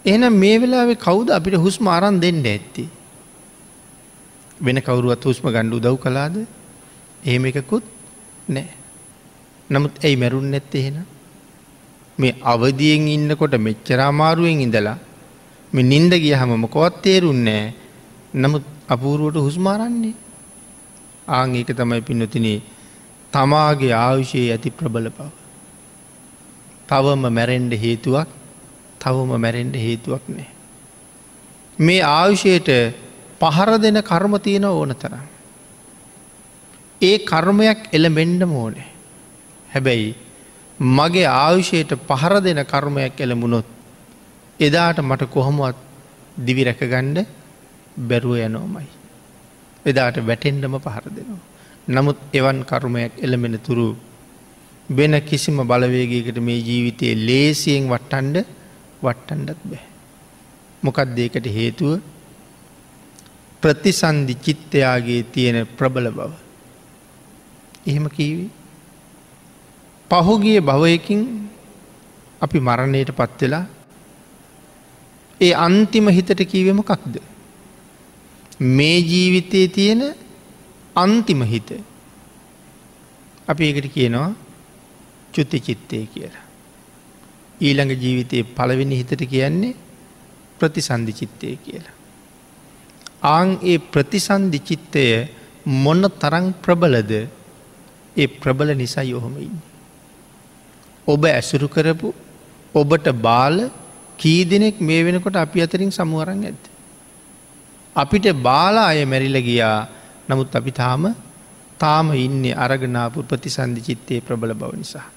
එහනම් 0.06 0.34
මේ 0.34 0.62
වෙලාවේ 0.62 0.96
කවුද 0.98 1.30
අපිට 1.30 1.56
හුස්ම 1.56 1.88
අරන් 1.88 2.20
දෙන්න 2.20 2.46
ඇත්ති. 2.46 2.89
වෙන 4.62 4.77
කවරුවත් 4.82 5.24
හුස්ම 5.24 5.46
ගණ්ඩු 5.48 5.80
දව් 5.80 5.96
කලාද 5.98 6.36
එහෙම 7.24 7.46
එකකුත් 7.46 7.86
නෑ. 8.50 8.68
නමුත් 9.70 9.94
ඇයි 10.04 10.18
මැරුන් 10.18 10.51
නැත්ත 10.51 10.75
එහෙන. 10.75 10.98
මේ 12.18 12.38
අවදියෙන් 12.44 13.08
ඉන්නකොට 13.08 13.54
මෙච්චරාමාරුවෙන් 13.58 14.62
ඉඳලා 14.62 14.98
මෙ 15.74 15.82
නින්ද 15.84 16.14
ගිය 16.14 16.34
හම 16.34 16.52
මොකොවත් 16.58 17.02
තේරුන්නෑ 17.02 17.74
නමුත් 18.34 18.66
අපූරුවට 18.88 19.38
හුස්මාරන්නේ 19.38 20.16
ආං 21.28 21.56
ඒක 21.56 21.70
තමයි 21.74 22.02
පින්නතිනේ 22.02 22.60
තමාගේ 23.34 23.94
ආවිෂයේ 23.94 24.52
ඇති 24.52 24.70
ප්‍රබල 24.70 25.10
බව. 25.10 25.30
තවම 26.90 27.24
මැරෙන්ඩ 27.30 27.74
හේතුවක් 27.76 28.30
තවම 29.00 29.32
මැරෙන්ඩ 29.38 29.76
හේතුවක් 29.76 30.24
නෑ. 30.28 30.48
මේ 31.80 32.02
ආවිෂයට 32.10 32.70
පහර 33.40 33.72
දෙන 33.78 34.00
කර්ම 34.02 34.34
තියෙන 34.40 34.66
ඕන 34.66 34.96
තරම්. 34.96 35.26
ඒ 37.02 37.18
කර්මයක් 37.22 37.82
එළමෙන්ඩ 37.94 38.44
මෝනේ. 38.46 38.88
හැබැයි 39.70 40.16
මගේ 40.79 41.25
ආවිෂයට 41.25 41.91
පහර 42.07 42.41
දෙන 42.41 42.63
කර්මයක් 42.63 43.19
එළඹුණොත් 43.19 43.65
එදාට 44.60 45.00
මට 45.00 45.24
කොහොමුවත් 45.25 45.77
දිවි 46.38 46.63
රැකගණ්ඩ 46.63 47.25
බැරුව 47.98 48.38
යනෝමයි. 48.38 48.88
එදාට 49.86 50.17
වැටෙන්ඩම 50.19 50.77
පහර 50.77 51.05
දෙනවා. 51.10 51.39
නමුත් 51.88 52.17
එවන් 52.34 52.60
කරුමයක් 52.63 53.13
එළමෙන 53.17 53.60
තුරු 53.60 53.96
වෙන 54.89 55.13
කිසිම 55.22 55.57
බලවේගකට 55.63 56.38
මේ 56.39 56.60
ජීවිතයේ 56.60 57.15
ලේසියෙන් 57.17 57.89
වට්ටන්ඩ 57.89 58.46
වට්ටන්ඩත් 59.01 59.62
බෑ. 59.63 59.86
මොකක් 60.84 61.00
දේකට 61.15 61.46
හේතුව 61.48 62.01
ප්‍රතිසන්ධි 63.63 64.36
චිත්තයාගේ 64.36 65.24
තියෙන 65.24 65.65
ප්‍රබල 65.77 66.12
බව. 66.12 66.31
එහෙම 67.88 68.05
කීවී. 68.10 68.50
පහුගිය 70.12 70.60
භවයකින් 70.62 71.22
අපි 72.42 72.58
මරණයට 72.60 73.12
පත්වෙලා 73.12 73.66
ඒ 75.42 75.54
අන්තිම 75.58 76.08
හිතට 76.10 76.42
කීවම 76.44 76.80
කක්ද. 76.82 77.16
මේ 78.70 78.98
ජීවිතයේ 79.02 79.68
තියෙන 79.68 80.02
අන්තිම 80.96 81.42
හිත 81.44 81.70
අපි 83.48 83.64
ඒකට 83.64 83.88
කියනවා 83.94 84.30
චුත්ති 85.34 85.60
චිත්තය 85.60 85.98
කියලා. 86.08 86.46
ඊළඟ 87.62 87.94
ජීවිතයේ 87.96 88.50
පළවෙනි 88.56 88.96
හිතට 88.96 89.24
කියන්නේ 89.26 89.76
ප්‍රතිසන්ධි 90.60 91.14
චිත්තය 91.14 91.56
කියලා. 91.58 91.96
ආං 93.26 93.50
ඒ 93.64 93.78
ප්‍රතිසන්ධි 93.86 94.60
චිත්තය 94.62 95.04
මොන්න 95.76 96.04
තරං 96.22 96.48
ප්‍රබලද 96.64 97.12
ඒ 98.16 98.28
ප්‍රබල 98.36 98.70
නිසා 98.74 99.06
යොහොමඉන්න. 99.06 99.58
ඔබ 101.08 101.22
ඇසුරු 101.26 101.68
කරපු 101.68 102.14
ඔබට 102.76 103.08
බාල 103.18 103.58
කී 104.20 104.42
දෙනෙක් 104.46 104.82
මේ 104.82 105.04
වෙනකොට 105.04 105.36
අපි 105.36 105.62
අතරින් 105.62 105.92
සමුවරන් 105.92 106.44
ඇත්ත. 106.44 106.64
අපිට 107.96 108.28
බාලා 108.40 108.88
අය 108.88 109.06
මැරිල 109.06 109.38
ගියා 109.40 109.88
නමුත් 110.30 110.52
අපි 110.52 110.72
තාම 110.74 111.04
තාම 111.80 112.12
ඉන්න 112.16 112.44
අරගනාපු 112.56 113.24
ප්‍රතිසන්ධි 113.24 113.82
චිත්තයේ 113.82 114.22
ප්‍රබල 114.22 114.54
බව 114.54 114.72
නිසා. 114.76 115.08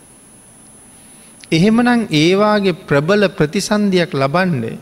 එහෙමනං 1.50 2.06
ඒවාගේ 2.14 2.80
ප්‍රබල 2.86 3.22
ප්‍රතිසන්ධයක් 3.30 4.12
ලබන්ඩ 4.14 4.78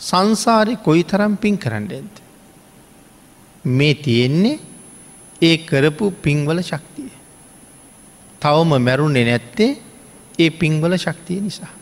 සංසාරය 0.00 0.74
කොයි 0.78 1.04
තරම් 1.04 1.34
පින් 1.36 1.56
කරන්න 1.58 1.86
ඇද. 1.90 2.14
මේ 3.64 3.94
තියෙන්නේ 3.96 4.60
ඒ 5.42 5.56
කරපු 5.60 6.04
පින්වල 6.18 6.58
ශක්තිය. 6.62 7.10
තවම 8.42 8.70
මැරුණෙ 8.78 9.22
නැත්තේ 9.24 9.72
ඒ 10.42 10.50
පින්වල 10.52 10.94
ශක්තිය 10.96 11.40
නිසා. 11.40 11.72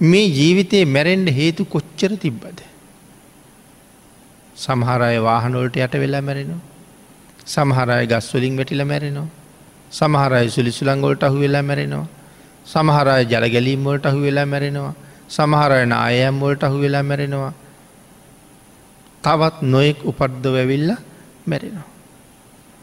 මේ 0.00 0.26
ජීවිතයේ 0.30 0.84
මැරෙන්ඩ 0.86 1.28
හේතු 1.30 1.64
කොච්චර 1.66 2.12
තිබ්බද. 2.16 2.60
සමහරය 4.56 5.16
වාහනොලට 5.20 5.76
යට 5.76 5.94
වෙලා 5.94 6.22
මැරෙනවා. 6.22 6.62
සමහරය 7.46 8.06
ගස්වලින් 8.06 8.56
වැටිල 8.56 8.84
මැරෙනවා. 8.84 9.28
සමහරය 9.92 10.48
සුලිසුළංගොලට 10.48 11.22
අහු 11.22 11.38
වෙලා 11.38 11.62
මැරෙනවා. 11.62 12.08
සමහරය 12.66 13.16
ජලගැලීම්වලට 13.24 14.04
අහු 14.06 14.20
වෙලා 14.20 14.46
මැරෙනවා. 14.46 14.94
සමහරයන 15.28 15.92
අයම්වලට 16.00 16.62
අහු 16.62 16.76
වෙලා 16.78 17.02
මැරෙනවා. 17.02 17.52
තවත් 19.24 19.56
නොයෙක් 19.64 19.98
උපද්ද 20.04 20.44
වැවිල්ල 20.48 20.90
මැරෙනවා. 21.46 21.88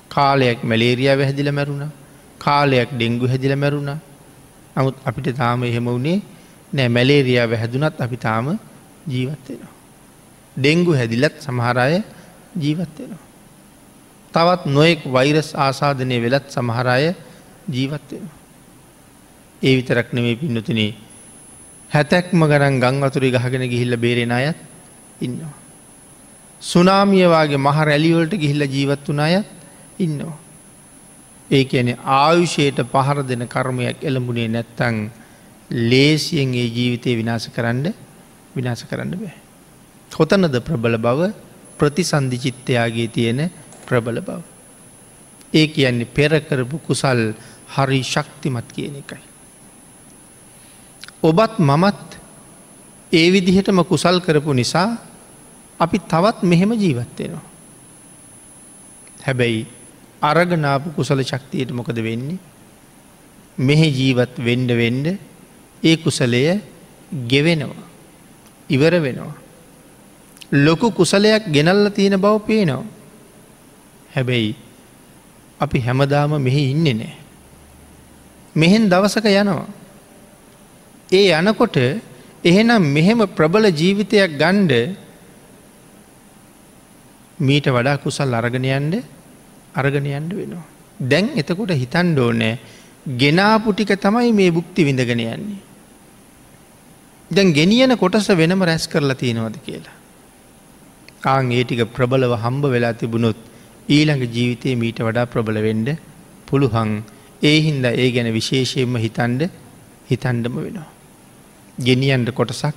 කාලයක් 0.10 0.60
මැලේරිය 0.64 1.10
වැහැදිල 1.12 1.52
මැරුණ 1.52 1.86
කාලයක් 2.40 2.90
ඩෙංගු 2.94 3.26
හැදිල 3.28 3.56
මැරුණ 3.56 3.92
නමුත් 4.76 4.96
අපිට 5.06 5.28
තාම 5.36 5.64
එහෙම 5.64 5.86
වුණේ 5.86 6.22
නෑ 6.74 6.90
මැලේරියාව 6.90 7.52
හැදුනත් 7.54 7.96
අපි 7.98 8.18
තාම 8.18 8.46
ජීවත්වෙනවා. 9.08 9.74
ඩෙංගු 10.56 10.92
හැදිලත් 10.94 11.36
සමහරය 11.40 12.04
ජීවත්වෙනවා. 12.56 13.24
තවත් 14.34 14.62
නොයෙක් 14.68 15.02
වෛරස් 15.08 15.50
ආසාධනය 15.58 16.18
වෙලත් 16.22 16.46
සමහරය 16.50 17.16
ජීවත්වෙන. 17.68 18.26
ඒ 19.62 19.74
විතරක් 19.76 20.10
නෙමේ 20.14 20.36
පින්නතුනේ 20.36 20.92
හැතැක්ම 21.90 22.42
ගණන් 22.44 22.80
ගං 22.80 23.04
අතුරි 23.04 23.32
ගහගෙන 23.32 23.64
ගිහිල්ල 23.66 23.96
බේරෙන 23.98 24.32
අයත් 24.32 24.60
ඉන්නවා. 25.22 25.56
සුනාමියවාගේ 26.62 27.58
මහ 27.58 27.78
රැලිවලට 27.82 28.34
ගිහිල්ල 28.36 28.64
ජීවත් 28.68 29.08
වුන 29.08 29.20
අයත් 29.20 29.48
ඉන්නවා. 30.00 30.38
ඒ 31.50 31.64
ඇන 31.72 31.90
ආයුෂයට 31.98 32.80
පහර 32.86 33.24
දෙන 33.24 33.48
කර්මයක් 33.48 34.04
එළඹුණේ 34.04 34.48
නැත්තං 34.50 34.98
ලේසියෙන් 35.70 36.54
ඒ 36.54 36.68
ජීවිතය 36.68 37.16
විනාස 37.16 37.48
කරන්න 37.50 37.94
විනාස 38.56 38.84
කරන්න 38.84 39.14
බෑ. 39.14 39.36
කොතනද 40.12 40.56
ප්‍රබල 40.60 40.98
බව 40.98 41.32
ප්‍රතිසන්ධි 41.78 42.38
චිත්තයාගේ 42.38 43.08
තියෙන 43.10 43.40
ප්‍රබල 43.86 44.22
බව. 44.22 44.42
ඒ 45.54 45.68
කියන්නේ 45.68 46.06
පෙරකරපු 46.08 46.80
කුසල් 46.80 47.34
හරි 47.68 48.02
ශක්තිමත් 48.04 48.68
කියන 48.70 48.96
එකයි. 48.98 49.24
ඔබත් 51.22 51.60
මමත් 51.60 52.08
ඒ 53.12 53.32
විදිහටම 53.32 53.84
කුසල් 53.84 54.20
කරපු 54.20 54.54
නිසා 54.54 54.90
අපි 55.80 55.98
තවත් 56.02 56.44
මෙහෙම 56.44 56.72
ජීවත්වෙනවා. 56.74 57.46
හැබැයි 59.24 59.77
අරගනාපු 60.22 60.90
කුසල 60.92 61.22
ශක්තියට 61.22 61.72
මොකද 61.72 61.98
වෙන්නේ. 61.98 62.40
මෙහෙ 63.58 63.88
ජීවත් 63.90 64.38
වෙන්ඩ 64.40 64.72
වෙන්ඩ 64.72 65.08
ඒ 65.84 65.98
කුසලය 65.98 66.62
ගෙවෙනවා. 67.28 67.86
ඉවර 68.70 68.94
වෙනවා. 69.00 69.36
ලොකු 70.52 70.92
කුසලයක් 70.92 71.52
ගෙනල්ල 71.52 71.90
තියෙන 71.92 72.18
බව 72.18 72.40
පේනවා. 72.40 72.86
හැබැයි 74.16 74.56
අපි 75.60 75.80
හැමදාම 75.80 76.38
මෙහි 76.40 76.72
ඉන්න 76.72 76.84
නෑ. 76.84 77.16
මෙහෙන් 78.56 78.90
දවසක 78.90 79.26
යනවා. 79.26 79.68
ඒ 81.10 81.32
යනකොට 81.32 81.78
එහෙනම් 82.44 82.84
මෙහෙම 82.88 83.20
ප්‍රබල 83.28 83.66
ජීවිතයක් 83.72 84.38
ගණ්ඩ 84.38 84.74
මීට 87.40 87.68
වඩා 87.68 87.98
කුසල් 87.98 88.34
අරගනයන්ඩ 89.74 89.96
අරගනයන්ඩ 89.96 90.34
වෙනවා. 90.34 90.66
දැන් 91.00 91.30
එතකොට 91.36 91.70
හිතන්ඩෝ 91.70 92.32
නෑ 92.32 92.60
ගෙනාපුටික 93.08 93.88
තමයි 93.88 94.32
මේ 94.32 94.52
බුක්ති 94.52 94.84
විඳගෙන 94.84 95.20
යන්නේ. 95.20 95.58
දැන් 97.32 97.54
ගෙනියන 97.54 97.98
කොටස 97.98 98.28
වෙනම 98.28 98.62
රැස් 98.62 98.88
කරලා 98.88 99.16
තියෙනවද 99.16 99.58
කියලා. 99.66 99.96
ආං 101.26 101.52
ඒටික 101.52 101.86
ප්‍රබලව 101.86 102.34
හම්බ 102.36 102.66
වෙලා 102.66 102.94
තිබුණොත් 102.94 103.38
ඊළඟ 103.90 104.24
ජීවිතය 104.34 104.76
මීට 104.76 105.00
වඩා 105.00 105.26
ප්‍රබල 105.26 105.58
වෙන්ඩ 105.62 105.98
පුළුහන් 106.48 107.04
ඒ 107.42 107.62
හින්ද 107.62 107.86
ඒ 107.86 108.12
ගැන 108.12 108.34
විශේෂයෙන්ම 108.34 108.96
හිතන්ඩ 108.96 109.50
හිතන්ඩම 110.12 110.56
වෙනවා. 110.56 110.88
ගෙනියන්ට 111.78 112.32
කොටසක් 112.32 112.76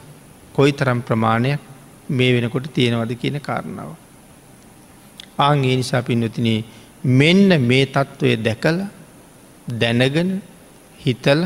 කොයි 0.53 0.73
තරම් 0.73 1.01
ප්‍රමාණයක් 1.01 1.61
මේ 2.09 2.33
වෙනකොට 2.33 2.75
තියෙනවද 2.75 3.15
කියන 3.21 3.41
කාරණාව. 3.41 3.91
ආං 5.39 5.65
ඒ 5.65 5.77
නිසා 5.77 6.03
පින්නතිනේ 6.03 6.65
මෙන්න 7.05 7.49
මේ 7.61 7.87
තත්ත්වය 7.87 8.37
දැකල 8.39 8.79
දැනගෙන 9.69 10.43
හිතල 10.99 11.43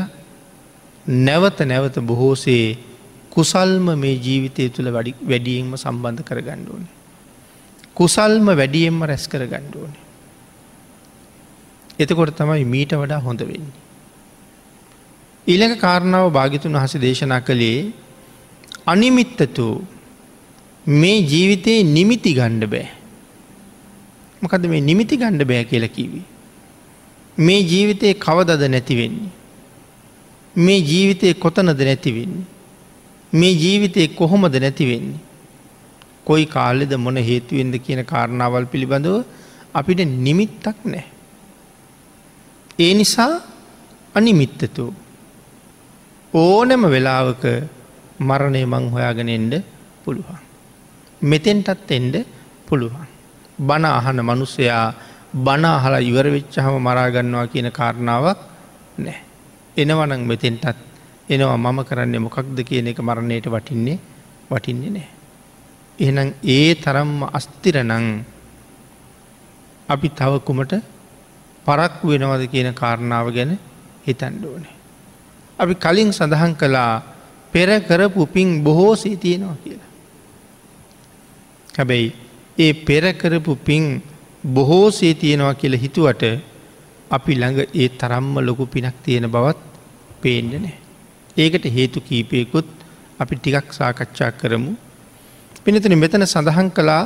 නැවත 1.05 1.59
නැවත 1.61 1.99
බොහෝසේ 2.01 2.77
කුසල්ම 3.29 3.87
මේ 3.95 4.15
ජීවිතය 4.17 4.69
තුළ 4.69 4.91
වැඩියෙන්ම 4.91 5.71
සම්බන්ධ 5.75 6.23
කර 6.23 6.41
ගණ්ඩුවන. 6.41 6.85
කුසල්ම 7.93 8.47
වැඩියෙන්ම 8.51 8.99
රැස් 9.01 9.27
කර 9.27 9.43
ගණ්ඩුවන. 9.45 9.93
එතකොට 11.99 12.35
තමයි 12.35 12.65
මීට 12.65 12.91
වඩා 12.93 13.19
හොඳ 13.19 13.39
වෙන්නේ. 13.41 13.83
ඊළඟ 15.47 15.75
කාරණාව 15.77 16.31
භාගිතුන් 16.31 16.73
වහස 16.73 16.95
දේශනා 16.97 17.41
කළේ 17.41 17.93
අනිමිත්තතු 18.85 19.67
මේ 20.85 21.17
ජීවිතයේ 21.23 21.83
නිමිති 21.85 22.33
ගණ්ඩ 22.33 22.67
බෑ. 22.67 22.94
මොකද 24.45 24.65
මේ 24.65 24.81
නිමිති 24.81 25.17
ගණ්ඩ 25.17 25.43
බෑ 25.43 25.63
කියල 25.63 25.87
කිවී. 25.87 26.25
මේ 27.37 27.61
ජීවිතයේ 27.61 28.13
කවදද 28.25 28.63
නැතිවෙන්නේ. 28.69 29.31
මේ 30.55 30.79
ජීවිතය 30.79 31.33
කොතනද 31.33 31.79
නැතිවෙන්නේ. 31.81 32.45
මේ 33.33 33.53
ජීවිතය 33.63 34.07
කොහොමද 34.07 34.55
නැතිවෙන්නේ. 34.55 35.23
කොයි 36.23 36.45
කාලෙද 36.45 36.93
මොන 36.95 37.17
හේතුවෙන්ද 37.17 37.75
කියන 37.75 38.01
කාරණාවල් 38.03 38.65
පිළිබඳව 38.65 39.17
අපිට 39.73 39.99
නිමිත්තක් 40.27 40.85
නෑ. 40.85 41.03
ඒ 42.79 42.93
නිසා 42.93 43.33
අනිමිත්තතු 44.15 44.85
ඕනම 46.33 46.83
වෙලාවක 46.85 47.43
මරණය 48.19 48.63
මං 48.65 48.85
හොයාගෙන 48.89 49.29
එන්ඩ 49.29 49.53
පුළුවන්. 50.05 50.39
මෙතෙන්ටත් 51.23 51.91
එන්ඩ 51.91 52.15
පුළුවන්. 52.67 53.14
බණ 53.59 53.85
අහන 53.87 54.19
මනුස්සයා 54.21 54.93
බණ 55.35 55.65
අහලා 55.67 55.99
ඉවර 56.01 56.27
වෙච්චහම 56.27 56.75
මරාගන්නවා 56.79 57.47
කියන 57.47 57.71
කාරණාවක් 57.71 58.39
නෑ. 58.97 59.19
එනවනං 59.77 60.21
මෙතෙන්ටත් 60.23 60.77
එනවා 61.29 61.57
මම 61.57 61.79
කරන්නේ 61.83 62.19
මොකක්ද 62.19 62.59
කියන 62.61 62.87
එක 62.87 62.99
මරණයට 62.99 63.47
වටින්නේ 63.47 63.99
වටින්නේ 64.49 64.91
නෑ. 64.91 65.09
එහනම් 65.99 66.29
ඒ 66.45 66.75
තරම්ම 66.75 67.23
අස්තිරනං 67.29 68.25
අපි 69.89 70.07
තවකුමට 70.11 70.73
පරක්කු 71.65 72.05
වෙනවද 72.07 72.43
කියන 72.47 72.73
කාරණාව 72.73 73.27
ගැන 73.31 73.59
හිතන්ඩෝනේ. 74.05 74.75
අපි 75.59 75.73
කලින් 75.75 76.11
සඳහන් 76.11 76.53
කළා 76.55 77.03
පෙර 77.53 77.69
කරපු 77.81 78.27
පින් 78.27 78.63
බොහෝසේ 78.63 79.15
තියෙනවා 79.15 79.57
කියලා. 79.63 79.91
හැබැයි 81.69 82.24
ඒ 82.57 82.73
පෙරකරපු 82.87 83.53
පින් 83.67 83.85
බොහෝසේ 84.47 85.13
තියෙනවා 85.13 85.53
කියල 85.53 85.75
හිතුවට 85.75 86.23
අපි 87.11 87.33
ළඟ 87.35 87.59
ඒ 87.73 87.87
තරම්ම 87.99 88.35
ලොකු 88.47 88.65
පිනක් 88.67 88.97
තියෙන 89.03 89.27
බවත් 89.27 89.59
පේන්ඩ 90.21 90.53
නෑ. 90.55 90.75
ඒකට 91.37 91.65
හේතු 91.77 91.99
කීපයකුත් 92.01 92.67
අපි 93.19 93.35
ටිකක් 93.35 93.67
සාකච්ඡා 93.71 94.31
කරමු. 94.31 94.73
පිනතන 95.65 95.95
මෙතන 95.97 96.25
සඳහන් 96.25 96.69
කළා 96.71 97.03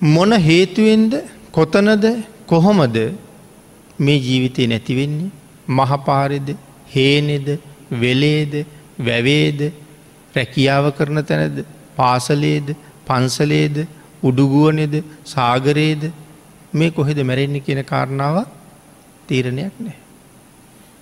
මොන 0.00 0.32
හේතුවෙන්ද 0.40 1.12
කොතනද 1.52 2.04
කොහොමද 2.46 2.96
මේ 3.98 4.18
ජීවිතය 4.18 4.66
නැතිවෙන්නේ 4.66 5.34
මහපාරෙද 5.68 6.48
හේනෙද 6.94 7.48
වෙලේද 7.92 8.54
වැවේද 9.00 9.60
රැකියාව 10.34 10.86
කරන 10.98 11.18
තැනද 11.24 11.64
පාසලේද 11.96 12.68
පන්සලේද 13.06 13.76
උඩුගුවනෙද 14.22 14.94
සාගරයේද 15.26 16.02
මේ 16.72 16.90
කොහෙද 16.90 17.18
මැරෙන්නේ 17.22 17.64
කියන 17.66 17.80
කාරණාව 17.84 18.36
තීරණයක් 19.28 19.74
නෑ. 19.80 19.96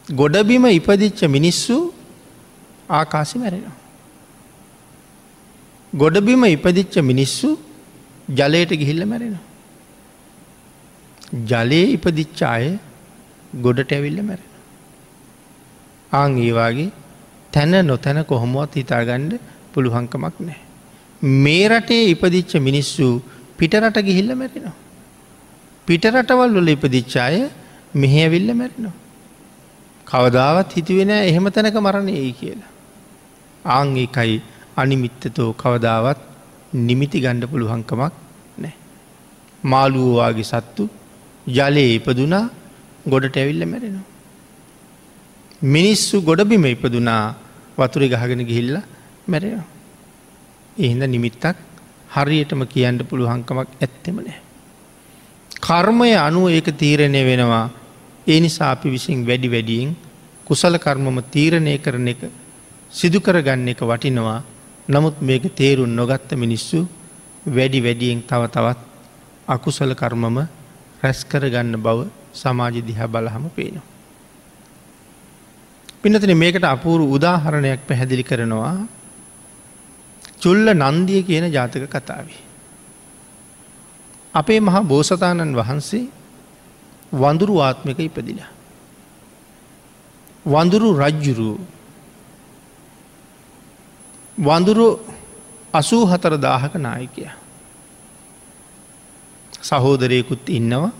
ගොඩබිම 0.08 0.64
ඉපදිච්ච 0.70 1.20
මිනිස්සු 1.28 1.76
ආකාසි 2.90 3.36
මැරෙනවා. 3.38 3.76
ගොඩබිම 5.92 6.44
ඉපදිච්ච 6.46 6.94
මිනිස්සු 7.02 7.50
ජලයට 8.30 8.72
ගිහිල්ල 8.80 9.04
මැරෙනවා. 9.04 9.44
ජලයේ 11.44 11.86
ඉපදිච්ච 11.96 12.42
අය 12.46 12.66
ගොඩට 13.62 13.92
ඇවිල්ල 13.92 14.20
මැරෙන. 14.22 14.50
ආං 16.12 16.38
ඒවාගේ 16.38 16.90
තැන 17.52 17.74
නොතැන 17.86 18.20
කොහොමුවත් 18.24 18.74
හිතාගණ්ඩ 18.74 19.32
පුළුහංකමක් 19.72 20.36
නෑ. 20.40 20.63
මේ 21.22 21.68
රටේ 21.68 22.10
ඉපදිච්ච 22.10 22.54
මිනිස්සු 22.56 23.22
පිටරට 23.58 23.98
ගිහිල්ල 23.98 24.34
මැරෙනවා. 24.34 24.72
පිටරටවල් 25.86 26.54
වල 26.54 26.68
ඉපදිච්චාය 26.68 27.50
මෙහැවිල්ල 27.94 28.54
මැරෙනවා. 28.54 28.92
කවදාවත් 30.06 30.72
හිතුවෙන 30.72 31.10
එහෙම 31.10 31.44
තැනක 31.50 31.74
මරණයයි 31.74 32.32
කියලා. 32.32 32.70
ආං 33.64 33.96
එකයි 33.96 34.42
අනිමිත්තතෝ 34.76 35.52
කවදාවත් 35.52 36.18
නිමිති 36.74 37.20
ගණ්ඩ 37.20 37.44
පුළුවන්කමක් 37.44 38.12
නෑ. 38.58 38.74
මාළුවවාගේ 39.64 40.42
සත්තු 40.42 40.88
ජලයේ 41.46 41.94
ඉපදුනා 41.94 42.50
ගොඩට 43.08 43.36
ඇවිල්ල 43.36 43.64
මැරෙනවා. 43.64 44.04
මිනිස්සු 45.62 46.22
ගොඩබිම 46.22 46.64
ඉපදුනා 46.64 47.34
වතුරි 47.78 48.08
ගහගෙන 48.08 48.44
ගිහිල්ල 48.46 48.76
මැරෙනවා. 49.28 49.73
එහින්ද 50.76 51.02
නිමිත්තක් 51.06 51.56
හරියටම 52.10 52.62
කියන්න 52.66 52.98
පුළුවන්කමක් 53.00 53.68
ඇත්තෙම 53.76 54.16
නෑ. 54.18 54.38
කර්මය 55.60 56.10
අනුව 56.18 56.50
ඒක 56.50 56.68
තීරණය 56.74 57.20
වෙනවා 57.24 57.70
ඒ 58.26 58.40
නිසා 58.40 58.70
අපි 58.70 58.88
විසින් 58.90 59.26
වැඩි 59.26 59.48
වැඩියෙන් 59.48 59.96
කුසල 60.46 60.74
කර්මම 60.78 61.18
තීරණය 61.26 61.78
කරන 61.78 62.08
එක 62.08 62.20
සිදුකරගන්න 62.92 63.68
එක 63.68 63.80
වටිනවා 63.82 64.40
නමුත් 64.88 65.16
මේක 65.20 65.44
තේරුන් 65.54 65.92
නොගත්ත 65.92 66.30
මිනිස්සු 66.34 66.80
වැඩි 67.46 67.80
වැඩියෙන් 67.80 68.22
තව 68.22 68.42
තවත් 68.48 68.80
අකුසල 69.48 69.94
කර්මම 69.94 70.36
රැස් 71.02 71.20
කරගන්න 71.24 71.76
බව 71.76 72.08
සමාජ 72.34 72.76
දිහා 72.80 73.08
බලහම 73.08 73.44
පේනවා. 73.50 73.86
පිනතන 76.02 76.34
මේකට 76.34 76.64
අපූරු 76.66 77.04
උදාහරණයක් 77.10 77.80
පැහැදිලි 77.88 78.24
කරනවා 78.24 78.76
චුල්ල 80.44 80.66
නන්දිය 80.72 81.22
කියන 81.22 81.46
ජාතක 81.48 81.84
කතාවේ. 81.88 82.42
අපේ 84.34 84.60
මහා 84.60 84.82
බෝසතාණන් 84.84 85.56
වහන්සේ 85.56 86.04
වඳුරු 87.12 87.54
ආත්මක 87.60 87.98
ඉපදිලා. 88.00 88.50
වඳුරු 90.46 90.88
රජ්ජුරුව 90.94 91.58
වඳුරු 94.38 94.86
අසූ 95.74 96.04
හතර 96.06 96.36
දාහක 96.38 96.74
නායකය. 96.76 97.24
සහෝදරයකුත් 99.62 100.48
ඉන්නවා 100.50 100.92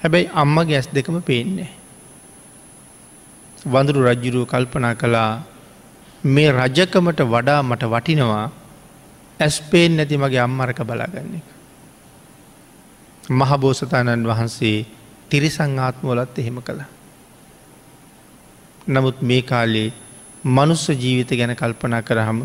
හැබැයි 0.00 0.30
අම්ම 0.34 0.56
ගැස් 0.62 0.86
දෙකම 0.88 1.16
පේන්නේ. 1.20 1.72
වඳුරු 3.64 4.00
රජ්ජුරුව 4.04 4.46
කල්පනා 4.46 4.94
කළා 4.94 5.32
මේ 6.24 6.52
රජකමට 6.52 7.20
වඩා 7.24 7.62
මට 7.62 7.82
වටිනවා 7.84 8.50
ඇස්පේෙන් 9.40 9.96
නැති 9.96 10.16
මගේ 10.16 10.40
අම්මරක 10.40 10.78
බලාගන්න 10.80 11.34
එක. 11.34 11.46
මහබෝසතාණන් 13.30 14.26
වහන්සේ 14.26 14.86
තිරිසංආත්මවලත් 15.28 16.38
එහෙම 16.38 16.62
කළ. 16.62 16.82
නමුත් 18.86 19.22
මේ 19.22 19.42
කාලේ 19.42 19.92
මනුස්ස 20.44 20.88
ජීවිත 20.94 21.30
ගැන 21.30 21.56
කල්පනා 21.56 22.02
කරහම 22.02 22.38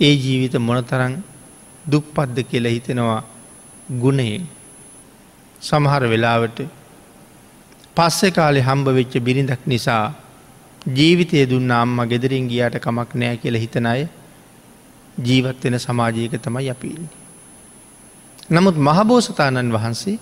ඒ 0.00 0.14
ජීවිත 0.14 0.54
මොනතරං 0.60 1.14
දුප්පද්ද 1.84 2.38
කියලා 2.44 2.72
හිතෙනවා 2.72 3.22
ගුණයෙන් 4.00 4.48
සමහර 5.62 6.02
වෙලාවට 6.04 6.58
පස්සෙ 7.96 8.30
කාලෙ 8.30 8.60
හම්බ 8.60 8.86
වෙච්ච 8.90 9.14
බිරිඳක් 9.20 9.62
නිසා 9.66 10.04
ජීවිතය 10.86 11.46
දුන්න 11.46 11.70
අම්ම 11.70 11.98
ගෙදරින් 12.08 12.48
ගියාට 12.48 12.78
කමක් 12.78 13.14
නෑ 13.14 13.36
කියල 13.36 13.54
හිතන 13.56 13.86
අය 13.86 14.08
ජීවත්වෙන 15.18 15.78
සමාජයක 15.78 16.34
තමයි 16.36 16.70
අපින්නේ. 16.70 17.10
නමුත් 18.50 18.76
මහබෝසතාණන් 18.78 19.70
වහන්සේ 19.70 20.18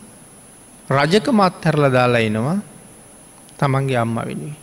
රජක 0.91 1.27
මත්හැරල 1.31 1.85
දාලා 1.91 2.21
එනවා 2.21 2.59
තමන්ගේ 3.59 3.97
අම්ම 3.97 4.17
වෙනුවේ. 4.19 4.57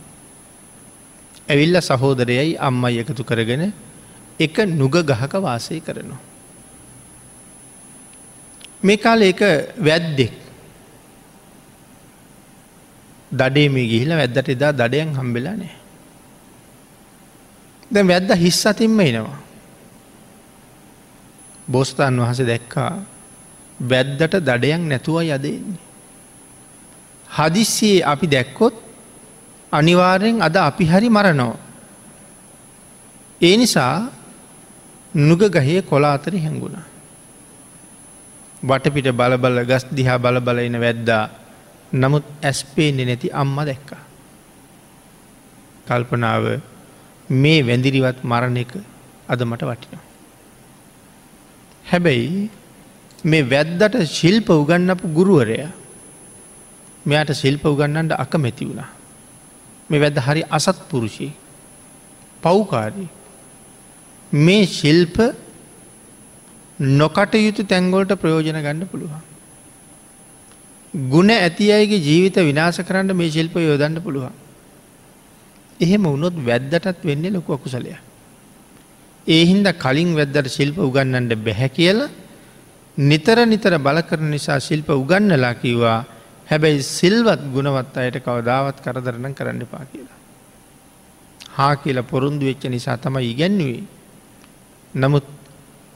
ඇවිල්ල 1.48 1.80
සහෝදරයයි 1.80 2.58
අම්මයි 2.58 3.00
එකතු 3.00 3.24
කරගෙන 3.24 3.72
එක 4.40 4.56
නුග 4.70 4.94
ගහක 5.02 5.32
වාසය 5.36 5.80
කරනවා. 5.80 6.20
මේ 8.82 8.96
කාල 8.96 9.22
එක 9.22 9.40
වැද්දෙක් 9.78 10.34
දඩේ 13.32 13.68
මේ 13.68 13.88
ගිහිල 13.88 14.10
වැද්දට 14.12 14.48
එදා 14.48 14.72
දඩයන් 14.72 15.16
හම්බෙලා 15.16 15.56
නෑ. 15.56 15.77
දැ 17.90 18.04
වැද්ද 18.04 18.30
හිස් 18.36 18.66
අතින්ම 18.66 19.00
එනවා. 19.00 19.38
බෝස්තන් 21.68 22.20
වහස 22.20 22.40
දැක්කා 22.46 22.92
වැද්දට 23.80 24.34
දඩයක් 24.40 24.82
නැතුව 24.82 25.22
යදෙන්නේ. 25.22 25.80
හදිස්සියේ 27.28 28.04
අපි 28.04 28.26
දැක්කොත් 28.26 28.74
අනිවාර්යෙන් 29.72 30.42
අද 30.42 30.56
අපි 30.56 30.84
හරි 30.84 31.08
මරනෝ. 31.08 31.54
ඒ 33.40 33.56
නිසා 33.56 34.10
නුග 35.14 35.42
ගහේ 35.48 35.82
කොලාතරි 35.82 36.38
හැංගුණා. 36.40 36.86
වටපිට 38.62 39.08
බලබල 39.12 39.58
ගස් 39.64 39.84
දිහා 39.96 40.18
බලබලයින 40.18 40.80
වැද්දා 40.80 41.24
නමුත් 41.92 42.24
ඇස්පේෙන්ෙ 42.42 43.04
නැති 43.04 43.32
අම්ම 43.32 43.56
දැක්කා. 43.64 44.02
කල්පනාව 45.86 46.44
මේ 47.30 47.62
වැඳිරිවත් 47.62 48.24
මරණ 48.24 48.56
එක 48.56 48.72
අද 49.28 49.40
මට 49.42 49.62
වටිනවා. 49.62 50.04
හැබැයි 51.84 52.50
මේ 53.24 53.42
වැද්දට 53.44 53.96
ශිල්ප 54.08 54.48
උගන්නපු 54.50 55.12
ගුරුවරය 55.14 55.58
මෙයාට 57.06 57.34
ශිල්ප 57.34 57.64
උගන්නන්ට 57.64 58.12
අකමැති 58.14 58.64
වුණා. 58.64 58.88
මේ 59.90 60.00
වැද 60.00 60.18
හරි 60.18 60.42
අසත් 60.50 60.80
පුරුෂී 60.88 61.32
පව්කාරී 62.42 63.08
මේ 64.32 64.66
ශිල්ප 64.68 65.16
නොකටයුතු 66.80 67.62
තැංගොලට 67.64 68.12
ප්‍රයෝජන 68.14 68.60
ගන්න 68.62 68.86
පුළුවන්. 68.86 69.22
ගුණ 70.94 71.30
ඇති 71.30 71.72
අයගේ 71.72 72.00
ජීවිත 72.00 72.36
විනාස 72.42 72.78
කරන්න 72.80 73.16
මේ 73.16 73.30
ශිල්ප 73.30 73.56
යෝදන්න 73.58 74.00
පුළුවන්. 74.02 74.32
එහෙම 75.80 76.02
වුණොත් 76.04 76.36
වැද්දටත් 76.40 77.04
වෙන්නේ 77.04 77.30
ලොකු 77.30 77.52
අකුසලය. 77.52 77.94
ඒහින්ද 79.26 79.66
කලින් 79.76 80.10
වැද්දට 80.14 80.48
ශිල්ප 80.48 80.78
උගන්නන්ට 80.78 81.32
බැහැ 81.38 81.68
කියල 81.70 82.00
නිතර 82.96 83.38
නිතර 83.46 83.78
බල 83.78 83.98
කරන 84.02 84.30
නිසා 84.30 84.58
ශිල්ප 84.58 84.88
උගන්නලා 84.92 85.54
කිව්වා 85.54 85.98
හැබැයි 86.46 86.82
සිල්වත් 86.90 87.42
ගුණවත් 87.54 87.96
අයට 87.96 88.18
කවදාවත් 88.20 88.78
කරදරණ 88.80 89.34
කරන්න 89.34 89.66
පා 89.66 89.84
කියලා. 89.84 90.18
හා 91.50 91.74
කියල 91.76 92.02
පොරුන්දු 92.04 92.44
වෙච්ච 92.44 92.64
නිසා 92.66 92.96
තමයි 92.96 93.30
ඉගැන්වේ. 93.32 93.82
නමුත් 94.94 95.26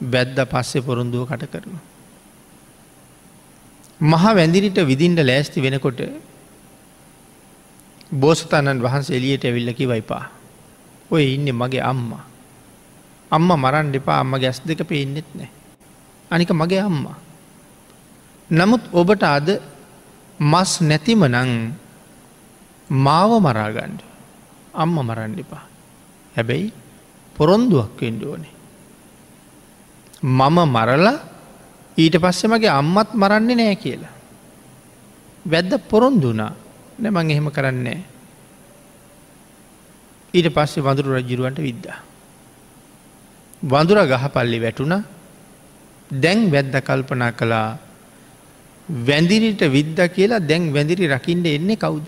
බැද්ද 0.05 0.37
පස්සෙ 0.45 0.79
පොරුන්දුව 0.81 1.27
කට 1.27 1.51
කරනවා. 1.51 1.83
මහ 4.01 4.23
වැඳිරිට 4.33 4.77
විදින්ට 4.83 5.19
ලෑස්ති 5.21 5.61
වෙනකොට 5.61 5.99
බෝසතාණන් 8.19 8.83
වහන්සේ 8.83 9.17
එලියට 9.17 9.45
ඇවිල්ලකි 9.45 9.87
වයිපා. 9.87 10.23
ඔය 11.11 11.33
ඉන්න 11.33 11.49
මගේ 11.51 11.81
අම්මා. 11.81 12.23
අම්ම 13.31 13.49
මරන් 13.57 13.91
දෙපා 13.93 14.19
අම්ම 14.19 14.33
ගැස් 14.39 14.61
දෙක 14.67 14.87
පේන්නෙත් 14.87 15.25
නෑ. 15.35 15.49
අනික 16.31 16.49
මගේ 16.51 16.81
අම්මා. 16.81 17.17
නමුත් 18.49 18.83
ඔබට 18.93 19.23
අද 19.23 19.47
මස් 20.39 20.81
නැතිම 20.81 21.25
නං 21.25 21.51
මාව 22.89 23.31
මරාගණ්ඩ 23.41 24.01
අම්ම 24.73 24.95
මරන්ඩිපා. 24.99 25.63
හැබැයි 26.35 26.73
පොරොන්දුවක් 27.35 28.01
වෙන්ඩ 28.01 28.23
ඕනේ. 28.23 28.53
මම 30.23 30.57
මරලා 30.67 31.17
ඊට 31.97 32.15
පස්සෙ 32.17 32.47
මගේ 32.47 32.69
අම්මත් 32.71 33.09
මරන්නේ 33.13 33.55
නෑ 33.55 33.75
කියලා. 33.75 34.13
වැද්ද 35.45 35.71
පොරොන්දුනා 35.89 36.62
නැමං 37.03 37.31
එහෙම 37.31 37.47
කරන්නේ. 37.49 37.99
ඊට 40.33 40.47
පස්සේ 40.49 40.81
වඳුරු 40.81 41.15
රජිරුවන්ට 41.15 41.59
විද්දා. 41.59 41.97
වඳුර 43.63 43.99
ගහපල්ලි 44.05 44.59
වැටුණ 44.59 44.95
දැන් 46.11 46.39
වැද්ද 46.51 46.75
කල්පනා 46.81 47.31
කළා 47.31 47.77
වැඳිරිට 48.89 49.61
විද්ද 49.69 49.99
කියලා 50.09 50.39
දැන් 50.41 50.73
වැඳිරි 50.73 51.07
රකිින්ට 51.07 51.47
එන්නේ 51.47 51.77
කවුද. 51.77 52.07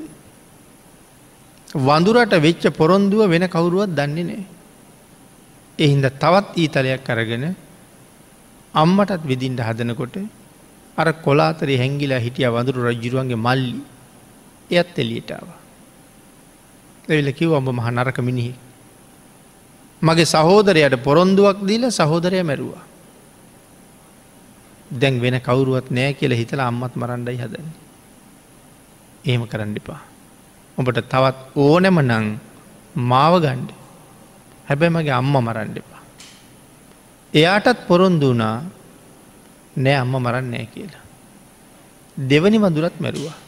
වඳුරට 1.80 2.34
වෙච්ච 2.40 2.64
පොරොන්දුව 2.72 3.30
වෙන 3.30 3.48
කවුරුවත් 3.48 3.96
දන්නේ 3.96 4.24
නෑ. 4.24 4.44
එහින්ද 5.80 6.06
තවත් 6.14 6.48
ඊතලයක් 6.58 7.10
අරගෙන 7.10 7.46
අම්මටත් 8.74 9.22
විදින්ට 9.24 9.60
හදනකොට 9.60 10.16
අර 10.98 11.08
කොලාතරේ 11.16 11.78
හැංගිලා 11.78 12.20
හිටිය 12.20 12.48
වඳුරු 12.48 12.88
රජ්ජිරුවන්ගේ 12.88 13.36
මල්ලි 13.38 13.95
එයත් 14.72 15.00
එලියටාව. 15.00 15.48
එවිල 17.08 17.32
කිව් 17.34 17.54
අඹ 17.54 17.70
මහ 17.70 17.88
නරක 17.92 18.18
මිනිහි. 18.20 18.54
මගේ 20.02 20.26
සහෝදරයට 20.26 20.96
පොරොන්දුවක් 21.04 21.62
දීල 21.62 21.92
සහෝදරය 21.92 22.44
මැරුවා. 22.44 22.84
දැන් 24.92 25.22
වෙන 25.22 25.40
කවුරුවත් 25.42 25.92
නෑ 25.92 26.14
කියල 26.14 26.34
හිතල 26.34 26.60
අම්මත් 26.60 26.94
මරණ්ඩයි 26.96 27.38
හදන. 27.38 27.68
ඒම 29.26 29.48
කරන්ඩිපා. 29.48 30.02
ඔබට 30.78 31.00
තවත් 31.10 31.38
ඕනැම 31.56 32.00
නං 32.02 32.26
මාව 32.96 33.34
ගණ්ඩ 33.42 33.72
හැබැ 34.68 34.90
මගේ 34.90 35.12
අම්ම 35.12 35.36
මරන්ඩිපා. 35.38 36.02
එයාටත් 37.34 37.88
පොරොන්දු 37.88 38.34
වනා 38.34 38.58
නෑ 39.78 39.96
අම්ම 39.96 40.14
මරන්නෑ 40.18 40.66
කියලා. 40.66 41.04
දෙවනි 42.18 42.58
වඳුරත් 42.58 43.00
මැරුවා. 43.00 43.45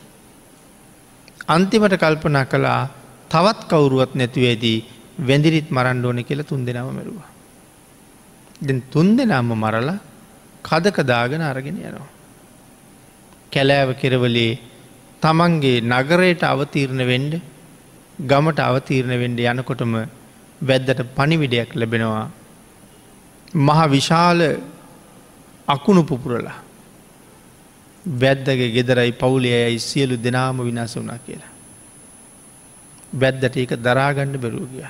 අන්තිමට 1.48 1.96
කල්පනා 1.96 2.46
කළා 2.46 2.82
තවත් 3.32 3.62
කවුරුවත් 3.70 4.14
නැතිවේදී 4.16 4.78
වැඳිරිත් 5.20 5.70
මරන්න 5.72 6.06
ඕන 6.06 6.20
කියලා 6.24 6.44
තුන් 6.44 6.66
දෙනාව 6.66 6.90
මැරුවා. 6.92 7.30
දෙ 8.62 8.74
තුන් 8.92 9.08
දෙනාම 9.18 9.50
මරලා 9.56 9.98
කදක 10.66 10.98
දාගෙන 11.04 11.42
අරගෙන 11.42 11.78
යනවා. 11.80 12.10
කැලෑව 13.52 13.90
කෙරවලේ 13.96 14.60
තමන්ගේ 15.22 15.84
නගරයට 15.84 16.44
අවතීරණ 16.44 17.04
වෙන්ඩ 17.12 17.34
ගමට 18.20 18.60
අවතීරණ 18.62 19.16
වෙන්ඩ 19.22 19.40
යනකොටම 19.42 19.94
වැද්දට 20.62 21.02
පනිවිඩයක් 21.18 21.72
ලැබෙනවා 21.76 22.28
මහ 23.58 23.80
විශාල 23.88 24.40
අකුණු 25.68 26.04
පුපුරලා 26.04 26.58
බැද්දගේ 28.08 28.72
ගෙදරයි 28.72 29.12
පවුලියයි 29.12 29.80
සියලු 29.80 30.16
දෙනාම 30.18 30.58
විනාස 30.60 30.96
වුනා 30.96 31.20
කියලා. 31.26 31.52
බැද්දට 33.14 33.58
ඒක 33.58 33.74
දරාගණ්ඩ 33.78 34.38
බැරූගිය. 34.38 34.88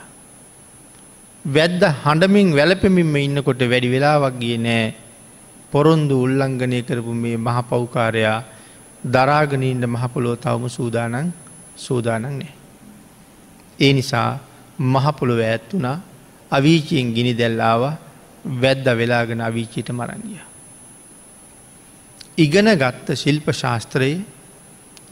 වැද්ද 1.45 1.81
හඬමින් 2.03 2.55
වැලපෙමින්ම 2.55 3.15
ඉන්නකොට 3.17 3.61
වැඩි 3.63 3.89
වෙලාවක් 3.89 4.35
ගිය 4.39 4.57
නෑ 4.57 4.95
පොරොන්දු 5.71 6.15
උල්ලංඝනය 6.23 6.81
කරපු 6.83 7.13
මේ 7.13 7.37
මහ 7.37 7.57
පව්කාරයා 7.69 8.39
දරාගනීන්ට 9.03 9.85
මහපොලෝ 9.85 10.35
තවම 10.35 10.67
සූදානන් 10.69 11.33
සූදානන් 11.75 12.21
නෑ. 12.23 12.53
ඒ 13.79 13.93
නිසා 13.93 14.39
මහපොළොව 14.79 15.39
ඇත් 15.41 15.73
වුණා 15.73 15.97
අවීචයෙන් 16.51 17.13
ගිනි 17.13 17.33
දැල්ලාව 17.33 17.81
වැද්ද 18.61 18.85
වෙලාගෙන 18.99 19.41
අවීචයට 19.41 19.89
මරංගිය. 19.91 20.46
ඉගෙන 22.37 22.69
ගත්ත 22.75 23.15
ශිල්ප 23.15 23.47
ශාස්ත්‍රයේ 23.51 24.21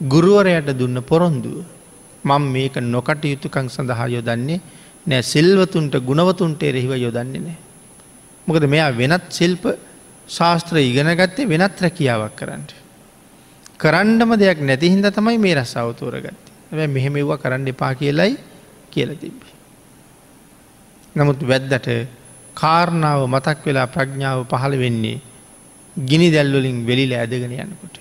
ගුරුවරයට 0.04 0.68
දුන්න 0.72 1.02
පොරොන්දුව 1.02 1.64
මං 2.24 2.44
මේක 2.48 2.76
නොකට 2.86 3.24
යුතුකං 3.24 3.68
සඳහා 3.68 4.06
යොදන්නේ 4.08 4.60
නෑ 5.06 5.22
සිල්වතුන්ට 5.24 5.94
ගුණවතුන්ට 6.00 6.62
එරෙහිව 6.62 6.92
යොදන්නේ 6.96 7.40
නෑ. 7.40 7.58
මොකද 8.46 8.66
මෙයා 8.66 8.90
වෙනත් 8.92 9.30
ශිල්ප 9.30 9.64
ශාස්ත්‍ර 10.28 10.78
ඉගෙන 10.80 11.10
ගත්තේ 11.12 11.46
වෙනත් 11.46 11.80
රැකියාවක් 11.80 12.36
කරන්නට. 12.36 12.74
කරන්නම 13.76 14.32
දෙයක් 14.36 14.60
නැතිහින්ද 14.60 15.10
තමයි 15.10 15.38
මේ 15.38 15.54
රස් 15.54 15.76
අවතෝර 15.76 16.20
ගත්තේ 16.20 16.54
ඇ 16.74 16.86
මෙහෙමෙව්ව 16.88 17.36
කරන්න 17.36 17.66
එපා 17.66 17.94
කියලයි 17.94 18.38
කියල 18.90 19.10
තිබ්බි. 19.16 19.48
නමුත් 21.14 21.40
වැද්දට 21.42 21.88
කාරණාව 22.54 23.26
මතක් 23.26 23.64
වෙලා 23.64 23.86
ප්‍රඥාව 23.88 24.46
පහළ 24.46 24.78
වෙන්නේ 24.78 25.18
ගිනි 25.96 26.30
දැල්වලින් 26.30 26.86
වෙලිල 26.86 27.12
ඇදගෙන 27.12 27.52
යනකොට. 27.52 27.96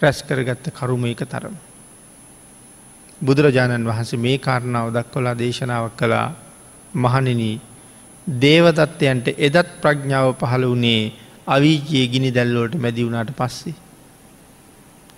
රැස් 0.00 0.22
කරගත්ත 0.22 0.70
කරුම 0.70 1.04
එක 1.06 1.24
තරම. 1.24 1.56
බුදුරජාණන් 3.20 3.86
වහන්සේ 3.86 4.18
මේ 4.18 4.38
කාරණාව 4.38 4.88
දක්වලා 4.92 5.34
දේශනාවක් 5.34 5.96
කළා 5.96 6.34
මහනිනී 6.94 7.60
දේවතත්වයන්ට 8.26 9.26
එදත් 9.38 9.68
ප්‍රඥාව 9.80 10.34
පහළ 10.34 10.64
වනේ 10.66 11.12
අවීජයේ 11.46 12.08
ගිනි 12.08 12.30
දැල්ලෝට 12.30 12.74
මැදි 12.74 13.04
වුණට 13.04 13.36
පස්සේ. 13.36 13.74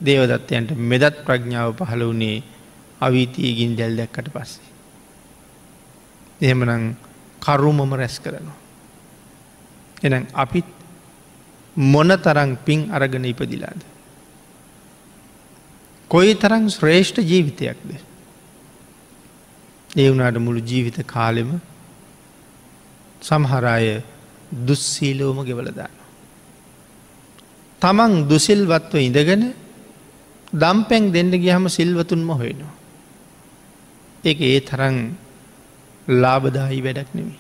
දේවදත්තයන්ට 0.01 0.71
මෙදත් 0.83 1.17
ප්‍රඥාව 1.25 1.71
පහළ 1.75 2.05
වනේ 2.05 2.43
අවීතිය 3.01 3.55
ගින් 3.55 3.77
දැල් 3.77 3.97
දැක්කට 3.97 4.29
පස්සේ. 4.33 4.73
එහෙමනං 6.41 6.97
කරුමම 7.41 7.95
රැස් 7.95 8.17
කරනවා. 8.21 8.57
එන 10.03 10.27
අපිත් 10.35 10.65
මොන 11.77 12.09
තරං 12.09 12.57
පින් 12.57 12.91
අරගෙන 12.93 13.25
ඉපදිලාද. 13.25 13.81
කොයි 16.09 16.35
තරං 16.35 16.69
ශ්‍රේෂ්ඨ 16.69 17.19
ජීවිතයක්ද. 17.19 17.91
ඒ 19.97 20.11
වුණට 20.11 20.39
මුළු 20.39 20.61
ජීවිත 20.61 21.07
කාලෙම 21.07 21.61
සමහරාය 23.23 24.03
දුස්සීලෝම 24.67 25.45
ගෙවලදාන. 25.45 25.95
තමන් 27.81 28.29
දුසිල්වත්ව 28.29 28.97
ඉඳගෙන 28.99 29.55
දම්පැන් 30.53 31.13
දෙන්න 31.13 31.31
ගියහම 31.31 31.69
සිල්වතුන්ම 31.69 32.29
හොයනවා. 32.31 32.75
ඒක 34.25 34.41
ඒ 34.41 34.61
තරන් 34.61 35.17
ලාබදාහි 36.09 36.81
වැඩක් 36.83 37.11
නෙමි. 37.15 37.37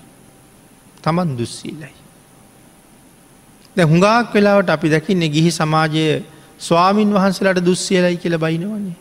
තමන් 1.03 1.37
දුස්සීලයි. 1.38 2.04
ද 3.77 3.81
හුඟක් 3.83 4.35
වෙලාවට 4.35 4.71
අපි 4.71 4.89
දකින්නේ 4.89 5.29
ගිහි 5.29 5.51
සමාජය 5.51 6.05
ස්වාමීන් 6.61 7.11
වහන්සලට 7.11 7.61
දුස්සියලයි 7.61 8.17
කියල 8.17 8.39
බයිනවන්නේ. 8.39 8.97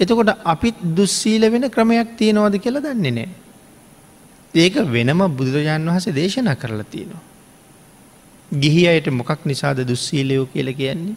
එතකොට 0.00 0.30
අපිත් 0.44 0.76
දුස්සීල 0.96 1.42
වෙන 1.50 1.70
ක්‍රමයක් 1.70 2.16
තියෙනවද 2.16 2.56
කියලා 2.58 2.82
දන්නේ 2.82 3.10
නෑ. 3.10 3.28
ඒක 4.54 4.74
වෙනම 4.86 5.20
බුදුරජාණන් 5.30 5.88
වහස 5.88 6.06
දේශනා 6.10 6.56
කරලා 6.56 6.84
තියෙනවා. 6.84 7.22
ගිහි 8.52 8.82
අයට 8.88 9.06
මොකක් 9.10 9.44
නිසාද 9.44 9.78
දුස්සීලයෝ 9.82 10.46
කියල 10.46 10.68
කියන්නේ. 10.74 11.16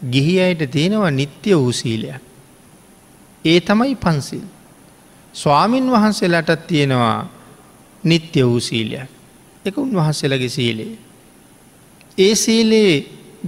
ගිහි 0.00 0.40
අයට 0.40 0.62
තියෙනවා 0.70 1.10
නිත්‍ය 1.12 1.50
වූ 1.52 1.72
සීලයක්. 1.72 2.22
ඒ 3.44 3.60
තමයි 3.60 3.96
පන්සිල්. 3.96 4.46
ස්වාමින් 5.34 5.90
වහන්සේලාටත් 5.90 6.66
තියෙනවා 6.66 7.28
නිත්‍ය 8.04 8.42
වූ 8.42 8.60
සීලයක්. 8.60 9.10
එක 9.64 9.76
උන්වහන්සේලගේ 9.76 10.48
සීලේ. 10.50 10.98
ඒ 12.18 12.34
සීලේ 12.36 12.92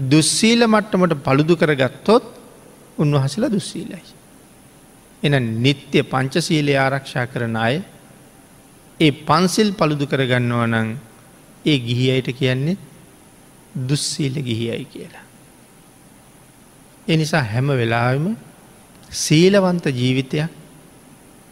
දුස්සීල 0.05 0.63
මට්ටමට 0.67 1.23
පළුදු 1.23 1.55
කරගත්තොත් 1.57 2.25
උන්වහසලා 2.99 3.51
දුස්සීලයි. 3.51 4.03
එන 5.23 5.35
නිත්‍ය 5.63 6.03
පංචසීලය 6.05 6.75
ආරක්ෂා 6.77 7.27
කරන 7.27 7.57
අය 7.59 7.77
ඒ 9.01 9.13
පන්සිල් 9.23 9.71
පළුදු 9.73 10.07
කරගන්නව 10.07 10.63
නං 10.67 10.89
ඒ 11.65 11.79
ගිහියට 11.81 12.29
කියන්නේ 12.33 12.77
දුස්සීල 13.83 14.37
ගිහියයි 14.41 14.85
කියලා. 14.87 15.25
එනිසා 17.09 17.45
හැම 17.45 17.69
වෙලාම 17.73 18.27
සීලවන්ත 19.15 19.87
ජීවිතයක් 19.93 20.51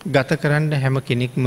ගත 0.07 0.31
කරන්න 0.37 0.72
හැම 0.74 0.96
කෙනෙක්ම 1.00 1.44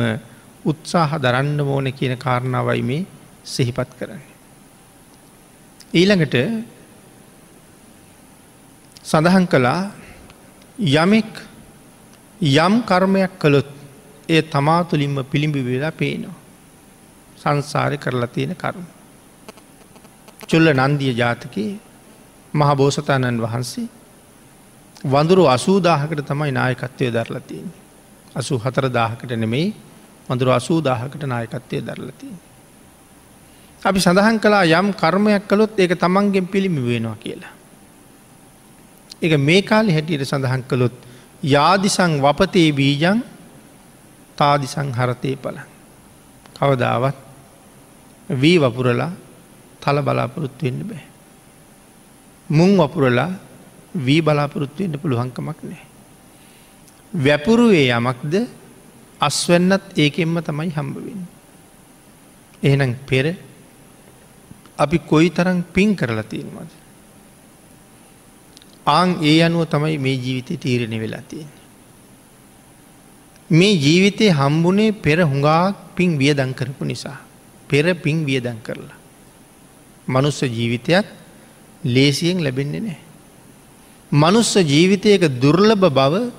උත්සාහ 0.67 1.11
දරන්න 1.17 1.59
ඕන 1.61 1.87
කියන 1.93 2.17
කාරණාවයි 2.17 2.83
මේ 2.83 3.05
සිහිපත් 3.45 3.91
කරන්න. 3.99 4.23
ඊළඟට 5.93 6.35
සඳහන් 9.03 9.45
කළා 9.47 9.81
යමෙක් 10.95 11.31
යම් 12.39 12.73
කර්මයක් 12.83 13.33
කළොත් 13.37 13.69
ඒ 14.29 14.41
තමා 14.43 14.83
තුළින්ම 14.83 15.17
පිළිඹි 15.25 15.61
වෙලා 15.63 15.91
පේනවා. 15.93 16.35
සංසාරය 17.37 17.97
කරලා 17.97 18.27
තියෙන 18.27 18.55
කරුම. 18.55 18.85
චුල්ල 20.43 20.67
නන්දිය 20.73 21.13
ජාතකයේ 21.13 21.79
මහබෝසතාණන් 22.53 23.41
වහන්සේ 23.41 23.87
වඳුරු 25.05 25.43
අසූදාහකට 25.47 26.21
තමයි 26.23 26.51
නායකත්වය 26.51 27.07
දරලා 27.09 27.41
තියන්නේ. 27.41 27.77
අසු 28.35 28.53
හතර 28.57 28.85
දාහකට 28.89 29.31
නෙමෙයි 29.35 29.67
වඳුරු 30.29 30.51
අසූදාහකට 30.51 31.23
නායකත්වය 31.23 31.81
දරලතිය. 31.81 32.35
අපි 33.81 33.99
සඳහන් 33.99 34.39
කලා 34.39 34.63
යම් 34.71 34.93
කර්මයක් 34.93 35.47
කළොත් 35.47 35.79
ඒක 35.79 35.95
තමන්ගෙන් 35.95 36.47
පිළිමි 36.47 36.81
වෙනවා 36.83 37.15
කියලා. 37.17 37.53
එක 39.21 39.33
මේ 39.39 39.61
කාලි 39.61 39.93
හැටියට 39.93 40.25
සඳහන් 40.25 40.63
කළොත් 40.63 40.95
යාදිසං 41.43 42.19
වපතේ 42.19 42.71
බීජං 42.71 43.23
තාදිසං 44.35 44.91
හරතය 44.91 45.35
පල. 45.35 45.57
කවදාවත් 46.53 47.17
වී 48.29 48.59
වපුරලා 48.59 49.11
තල 49.81 50.01
බලාපොරොත්තු 50.01 50.65
වෙන්න 50.65 50.83
බෑ. 50.83 51.03
මුං 52.49 52.77
වපුරලා 52.77 53.31
වී 53.97 54.21
බලාපොරොත්තුවෙන්ට 54.21 55.01
පුළුවන්කමක් 55.01 55.59
නෑ. 55.63 55.83
වැපුරුවේ 57.15 57.89
යමක්ද 57.89 58.33
අස්වන්නත් 59.21 59.97
ඒකෙන්ම 59.97 60.39
තමයි 60.41 60.69
හම්බවෙන්න. 60.69 61.21
එහෙනම් 62.63 62.93
පෙර 63.07 63.35
අපි 64.77 64.97
කොයි 64.99 65.29
තරම් 65.29 65.61
පින් 65.73 65.95
කරලා 65.95 66.23
තියෙනවද. 66.23 66.71
ආං 68.85 69.09
ඒ 69.23 69.41
අනුව 69.41 69.65
තමයි 69.65 69.97
මේ 69.97 70.15
ජීවිතය 70.15 70.57
තීරණය 70.57 70.99
වෙලා 70.99 71.21
තියෙන. 71.21 71.49
මේ 73.49 73.73
ජීවිතය 73.75 74.29
හම්බුනේ 74.29 74.91
පෙර 74.91 75.19
හුඟාක් 75.21 75.75
පින් 75.95 76.17
වියදං 76.17 76.53
කරපු 76.53 76.85
නිසා. 76.85 77.17
පෙර 77.67 77.95
පින් 77.95 78.25
වියදං 78.25 78.59
කරලා. 78.63 78.97
මනුස්ස 80.07 80.41
ජීවිතයක් 80.41 81.05
ලේසියෙන් 81.83 82.43
ලැබෙන්නේ 82.43 82.79
නෑ. 82.79 82.97
මනුස්ස 84.11 84.55
ජීවිතයක 84.55 85.21
දුර්ලභ 85.41 85.89
බව 85.89 86.31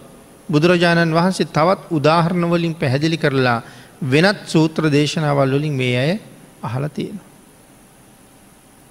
බුදුරජාණන් 0.48 1.14
වහන්සේ 1.14 1.46
තවත් 1.48 1.80
උදාහරණවලින් 1.90 2.74
පැහැදිලි 2.74 3.18
කරලා 3.18 3.62
වෙනත් 4.02 4.38
සූත්‍ර 4.46 4.90
දේශනාවල් 4.90 5.52
වලින් 5.52 5.74
මේ 5.74 5.96
අය 5.96 6.12
අහලා 6.62 6.88
තියෙන. 6.88 7.20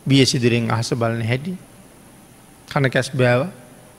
බියසිදුරෙන් 0.05 0.71
අහස 0.71 0.89
බලන 0.93 1.21
හැටි 1.21 1.53
කන 2.67 2.89
කැස් 2.89 3.09
බෑව 3.11 3.41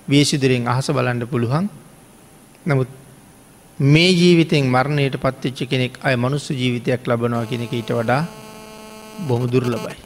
වියසිදුරෙන් 0.09 0.65
අහස 0.67 0.89
බලන්න 0.89 1.27
පුළුවන් 1.27 1.67
නමුත් 2.67 2.91
මේ 3.79 4.11
ජීවිතෙන් 4.13 4.65
මරණයට 4.67 5.17
පත්තිච්ච 5.17 5.59
කෙනෙක් 5.65 5.99
අය 6.03 6.17
මනුස්ස 6.17 6.51
ජීවිතයක් 6.51 7.03
ලබනවා 7.05 7.47
කෙනෙක 7.47 7.73
ඊට 7.73 7.91
වඩා 7.91 8.23
බොහොම 9.21 9.45
දුර්ලබයි. 9.47 9.97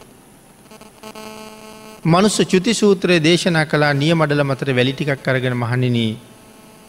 මනුස්ස 2.05 2.37
චුති 2.43 2.73
සූත්‍රයේ 2.73 3.19
දේශනා 3.19 3.65
කලා 3.65 3.93
නිය 3.93 4.13
මඩල 4.13 4.43
මතර 4.43 4.69
වැලිටිකක් 4.71 5.23
කරගෙන 5.23 5.55
මහනිනී 5.55 6.13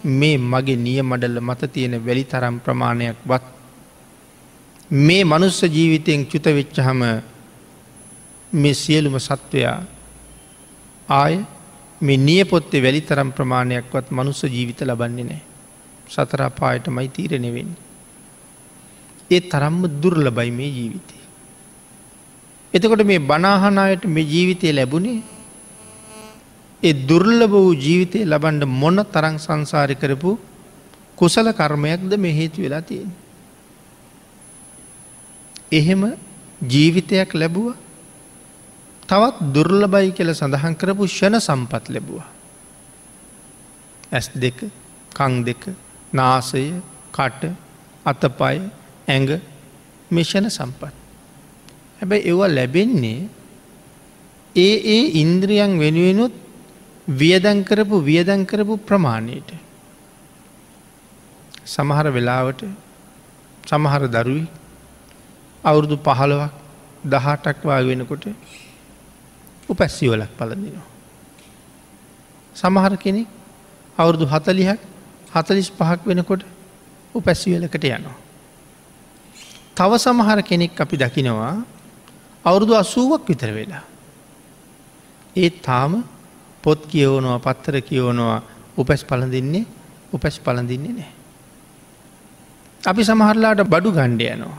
මේ 0.04 0.36
මගේ 0.38 0.76
නිය 0.76 1.02
මඩල්ල 1.02 1.40
මත 1.40 1.72
තියෙන 1.72 2.04
වැලි 2.06 2.24
තරම් 2.24 2.58
ප්‍රමාණයක් 2.58 3.16
වත් 3.26 3.44
මේ 4.90 5.24
මනුස්ස 5.24 5.62
ජීවිතයෙන් 5.62 6.26
චුත 6.26 6.46
වෙච්චහම 6.50 7.02
මේ 8.52 8.74
සියලුම 8.74 9.18
සත්වයා 9.18 9.78
ආය 11.08 11.34
මේ 12.00 12.16
නිය 12.18 12.44
පොත්තේ 12.44 12.82
වැලි 12.82 13.00
තරම් 13.00 13.32
ප්‍රමාණයක්වත් 13.32 14.10
මනුස්ස 14.10 14.44
ජීවිත 14.44 14.80
ලබන්නේ 14.80 15.24
නෑ. 15.24 15.42
සතරාපායට 16.08 16.88
මයි 16.88 17.08
තීරණවෙන්න. 17.08 17.70
ඒ 19.30 19.40
තරම්ම 19.42 19.82
දුර්ලබයි 20.02 20.50
මේ 20.50 20.68
ජීවිතය. 20.68 21.16
එතකොට 22.74 23.04
මේ 23.04 23.18
බනාහනායට 23.20 24.04
මේ 24.04 24.22
ජීවිතය 24.24 24.72
ලැබුණේ 24.72 25.22
ඒ 26.84 26.92
දුර්ලභ 27.08 27.54
වූ 27.54 27.72
ජීවිතය 27.76 28.18
ලබන්ඩ 28.24 28.64
මොන්න 28.72 29.00
තරං 29.06 29.36
සංසාරි 29.38 29.96
කරපු 29.96 30.32
කුසල 31.16 31.48
කර්මයක්ද 31.52 32.12
මේ 32.16 32.32
හේතු 32.32 32.62
වෙලා 32.62 32.82
තියෙන. 32.82 33.10
එහෙම 35.72 36.02
ජීවිතයක් 36.64 37.30
ලැබුව 37.34 37.74
තවත් 39.08 39.36
දුර්ලබයි 39.54 40.12
කියල 40.12 40.30
සඳහන් 40.32 40.76
කරපු 40.76 41.08
ෂණ 41.08 41.40
සම්පත් 41.40 41.84
ලැබවා. 41.88 42.26
ඇස් 44.12 44.28
දෙක 44.36 44.58
කං 45.12 45.34
දෙක 45.44 45.62
නාසය 46.12 46.66
කට 47.12 47.42
අතපය 48.04 48.54
ඇඟ 49.08 49.32
මිෂණ 50.10 50.50
සම්පත්. 50.50 50.92
හැබැයි 51.98 52.26
ඒවා 52.28 52.50
ලැබෙන්නේ 52.50 53.20
ඒ 54.56 54.74
ඒ 54.88 55.04
ඉන්ද්‍රියන් 55.22 55.78
වෙනුවෙනුත් 55.78 56.43
වියදන් 57.08 57.64
කරපු 57.64 58.00
වියදන් 58.00 58.46
කරපු 58.46 58.76
ප්‍රමාණයට. 58.78 59.50
සමහර 61.66 62.06
වෙලාවට 62.08 62.64
සමහර 63.64 64.08
දරුවි 64.08 64.46
අවුරුදු 65.64 65.96
පහළවක් 65.98 66.52
දහටක් 67.04 67.64
වාග 67.64 67.86
වෙනකොට 67.86 68.24
උපැස්සිවලක් 69.68 70.30
පලදිනවා. 70.30 70.86
සමහර 72.56 72.96
කෙනෙක් 72.96 73.28
අවුරුදු 73.98 74.26
හතලිහක් 74.26 74.80
හතලිස් 75.30 75.70
පහක් 75.70 76.00
වෙනකොට 76.06 76.42
උපැස්සිවලකට 77.14 77.84
යනවා. 77.86 78.16
තව 79.76 79.90
සමහර 79.98 80.42
කෙනෙක් 80.42 80.80
අපි 80.80 80.96
දකිනවා 80.96 81.64
අවුරුදු 82.44 82.74
අසුවක් 82.74 83.28
විතර 83.28 83.50
වෙලා. 83.50 83.84
ඒත් 85.36 85.62
තාම 85.62 86.13
පොත් 86.64 86.80
කියවනවා 86.92 87.38
පත්තර 87.46 87.76
කියවනවා 87.88 88.38
උපැස් 88.80 89.02
පලඳින්නේ 89.04 89.64
උපැස් 90.12 90.36
පලඳින්නේ 90.44 90.94
නෑ. 90.98 91.12
අපි 92.82 93.02
සමහරලාට 93.04 93.62
බඩු 93.72 93.90
ගණ්ඩයනවා. 93.98 94.58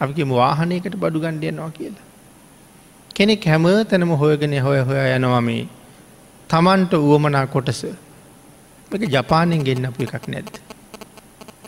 අපි 0.00 0.22
වාහනයකට 0.32 0.96
බඩු 0.96 1.18
ගණ්ඩයනවා 1.20 1.70
කියලා. 1.70 2.06
කෙනෙක් 3.16 3.44
හැම 3.44 3.64
තැනම 3.90 4.12
හොයගෙන 4.22 4.54
හොය 4.66 4.78
හොය 4.88 5.00
යනවා 5.16 5.40
මේ 5.40 5.64
තමන්ට 6.50 6.92
වුවමනා 7.06 7.46
කොටස 7.46 7.84
එක 8.94 9.02
ජපානයෙන් 9.14 9.62
ගෙන්න්න 9.66 9.86
අප 9.88 10.00
එකක් 10.00 10.26
නැද්ද. 10.28 10.54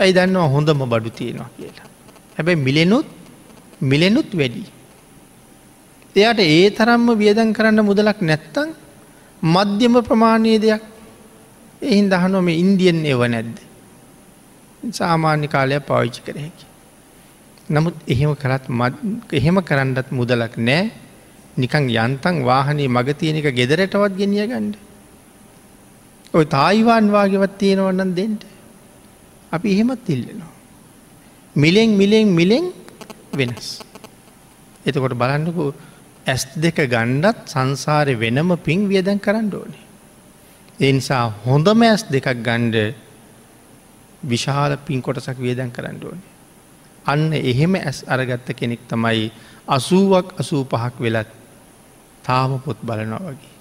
ඇයි 0.01 0.17
දන්නවා 0.17 0.49
හොඳම 0.55 0.81
බඩු 0.93 1.11
තියෙනවා 1.19 1.51
කියලා. 1.59 1.87
හැබැයි 2.37 2.65
මිලෙනුත් 2.67 3.07
මිලෙනුත් 3.83 4.31
වැඩි. 4.41 4.65
එයාට 6.17 6.41
ඒ 6.41 6.67
තරම්ම 6.71 7.09
වියදන් 7.23 7.51
කරන්න 7.57 7.81
මුදලක් 7.91 8.21
නැත්තං 8.23 8.69
මධ්‍යම 9.55 9.95
ප්‍රමාණය 10.09 10.59
දෙයක් 10.65 10.83
එහින් 11.83 12.07
දහනොම 12.13 12.49
ඉන්දියන් 12.63 12.99
ඒව 13.05 13.23
නැද්ද. 13.35 13.57
සාමාන්‍ය 14.99 15.47
කාලයක් 15.49 15.87
පාවිච්චි 15.89 16.21
කර 16.27 16.37
හැකි. 16.39 16.67
නමුත් 17.69 17.95
එහෙම 18.07 18.33
කරත් 18.35 18.65
එහෙම 19.33 19.57
කරන්නත් 19.69 20.09
මුදලක් 20.19 20.55
නෑ 20.59 20.91
නිකං 21.57 21.85
යන්තන් 21.91 22.37
වාහනේ 22.45 22.89
මග 22.89 23.09
තියෙන 23.21 23.37
එක 23.37 23.49
ගෙදරටවත් 23.59 24.13
ගෙනිය 24.21 24.47
ගණ්ඩ. 24.47 24.77
ඔය 26.35 26.45
තායිවාන් 26.47 27.07
වාගේවත් 27.11 27.59
තියෙනවන්නන් 27.59 28.13
දෙන්ට. 28.15 28.43
අපි 29.53 29.69
එහෙමත් 29.75 30.09
ඉල්ලනවා. 30.09 30.53
මිලෙන් 31.57 31.91
මිලෙන් 32.01 32.27
මිලෙන් 32.39 32.65
වෙනස්. 33.33 33.69
එතකොට 34.87 35.15
බලන්නකු 35.15 35.65
ඇස් 36.27 36.43
දෙක 36.57 36.79
ගණ්ඩත් 36.87 37.47
සංසාරය 37.47 38.15
වෙනම 38.17 38.51
පින් 38.59 38.89
වියදැන් 38.89 39.21
කරන්න 39.21 39.51
ඕනේ. 39.53 39.83
එනිසා 40.81 41.25
හොඳම 41.45 41.83
ඇස් 41.83 42.03
දෙකක් 42.07 42.29
ගණ්ඩ 42.39 42.95
විශාල 44.23 44.77
පින් 44.79 45.03
කොටසක් 45.03 45.39
වියදැන් 45.39 45.71
කරන්න 45.71 46.01
ඕනේ. 46.03 46.31
අන්න 47.05 47.33
එහෙම 47.33 47.75
ඇස් 47.77 48.05
අරගත්ත 48.05 48.49
කෙනෙක් 48.53 48.81
තමයි 48.87 49.31
අසුවක් 49.69 50.35
අසූ 50.39 50.65
පහක් 50.65 50.95
වෙලත් 51.01 51.31
තාම 52.25 52.61
පොත් 52.61 52.79
බලනවා 52.81 53.23
වගේ. 53.29 53.55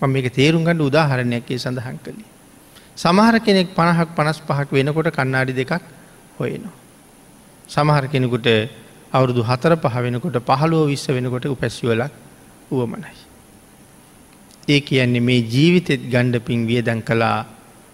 මම 0.00 0.10
මේක 0.10 0.28
තේරුම් 0.30 0.64
ගන්න 0.64 0.80
උදාහරණයක්කේ 0.80 1.58
සඳහන් 1.58 1.98
කළේ. 1.98 2.28
සමහර 2.96 3.36
කෙනෙක් 3.40 3.74
පණහක් 3.74 4.08
පනස් 4.10 4.38
පහක් 4.40 4.68
වෙනකොට 4.72 5.08
කන්නාඩි 5.10 5.52
දෙකක් 5.54 5.82
හොයනවා. 6.38 6.72
සමහර 7.68 8.04
කෙනෙකුට 8.08 8.48
අවුරුදු 9.12 9.42
හතර 9.42 9.74
පහ 9.76 9.96
වෙනකොට 9.96 10.36
පහළුව 10.40 10.86
විශ්ස 10.86 11.08
වෙනකොට 11.08 11.44
උපැස්වලක් 11.46 12.12
වුවමනයි. 12.70 13.14
ඒ 14.68 14.80
කියන්නේ 14.80 15.20
මේ 15.20 15.40
ජීවිතෙත් 15.44 16.02
ගණ්ඩ 16.12 16.44
පින් 16.44 16.66
වියදැන් 16.66 17.02
කලා 17.02 17.38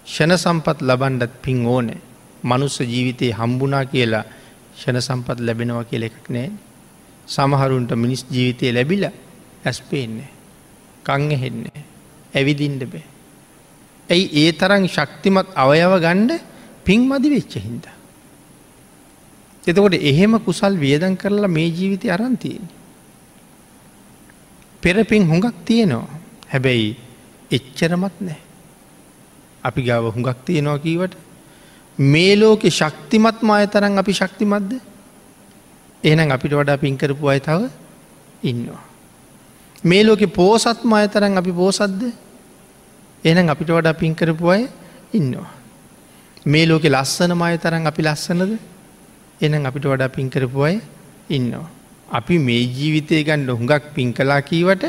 ෂණ 0.06 0.36
සම්පත් 0.36 0.78
ලබන්ඩත් 0.82 1.32
පින් 1.42 1.66
ඕනෑ 1.66 2.00
මනුස්ස 2.44 2.80
ජීවිතයේ 2.82 3.32
හම්බුනා 3.32 3.84
කියලා 3.86 4.24
ෂණ 4.76 5.00
සම්පත් 5.00 5.38
ලැබෙනවා 5.40 5.84
කියල 5.84 6.02
එකක් 6.02 6.28
නෑ. 6.28 6.50
සමහරුන්ට 7.26 7.92
මිනිස් 7.96 8.22
ජීවිතය 8.30 8.72
ලැබිල 8.72 9.04
ඇස් 9.64 9.80
පේන්නේ. 9.82 10.30
කංග 11.04 11.30
හෙන්නේ. 11.34 11.80
ඇවිදින්ඩ 12.34 12.82
බෑ. 12.84 13.04
ඇයි 14.08 14.26
ඒ 14.42 14.52
තරන් 14.52 14.86
ශක්තිමත් 14.88 15.48
අවයව 15.56 15.92
ගණ්ඩ 16.04 16.32
පින් 16.84 17.08
මදි 17.08 17.28
වෙච්ච 17.30 17.54
හින්දා. 17.58 17.95
එතකොට 19.66 19.94
එහෙම 19.94 20.38
කුසල් 20.38 20.74
වියදන් 20.76 21.16
කරලා 21.16 21.48
මේ 21.48 21.68
ජීවිතය 21.68 22.10
අරන්තියෙන්. 22.10 22.64
පෙරපින් 24.82 25.24
හුඟක් 25.26 25.64
තියෙනවා 25.64 26.08
හැබැයි 26.48 26.96
එච්චරමත් 27.50 28.16
නෑ. 28.20 28.38
අපි 29.64 29.82
ගාව 29.82 30.04
හුඟක් 30.06 30.44
තියෙනවා 30.44 30.78
කීවට 30.78 31.16
මේ 31.98 32.36
ලෝකෙ 32.36 32.70
ශක්තිමත්ම 32.70 33.50
අය 33.50 33.66
තරන් 33.66 33.98
අපි 33.98 34.12
ශක්තිමත්ද 34.12 34.70
එහනම් 36.04 36.30
අපිට 36.30 36.52
වඩා 36.52 36.76
පින්කරපු 36.76 37.28
අය 37.28 37.40
තව 37.40 37.70
ඉන්නවා. 38.42 38.82
මේ 39.84 40.04
ලෝකෙ 40.04 40.26
පෝසත්ම 40.28 40.92
අය 40.92 41.08
තරන් 41.08 41.36
අපි 41.36 41.52
පෝසද්ද 41.52 42.02
එනම් 43.24 43.48
අපිට 43.48 43.70
වඩා 43.70 43.94
පින්කරපු 43.94 44.48
අය 44.48 44.68
ඉන්නවා. 45.12 45.50
මේ 46.46 46.66
ලෝකෙ 46.66 46.88
ලස්සන 46.88 47.32
මය 47.34 47.58
තරන් 47.58 47.86
අපි 47.86 48.02
ලස්සනද 48.02 48.58
එනම් 49.40 49.66
අපිට 49.68 49.86
වඩා 49.92 50.14
පින් 50.16 50.28
කරපු 50.30 50.60
අය 50.60 50.76
ඉන්නවා. 51.30 51.66
අපි 52.08 52.38
මේ 52.38 52.62
ජීවිතය 52.76 53.24
ගණ්ඩ 53.24 53.58
හුඟක් 53.58 53.84
පින් 53.96 54.08
කලා 54.12 54.40
කීවට 54.40 54.84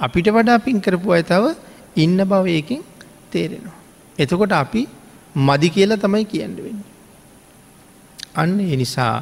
අපිට 0.00 0.28
වඩා 0.28 0.58
පින් 0.58 0.80
කරපු 0.80 1.16
අය 1.16 1.22
තව 1.22 1.54
ඉන්න 1.96 2.18
බවයකින් 2.24 2.82
තේරෙනවා. 3.30 3.78
එතකොට 4.18 4.52
අපි 4.52 4.82
මදි 5.36 5.68
කියලා 5.70 6.02
තමයි 6.04 6.24
කියන්න 6.24 6.56
වෙන්න. 6.56 6.80
අන්න 8.34 8.60
එනිසා 8.74 9.14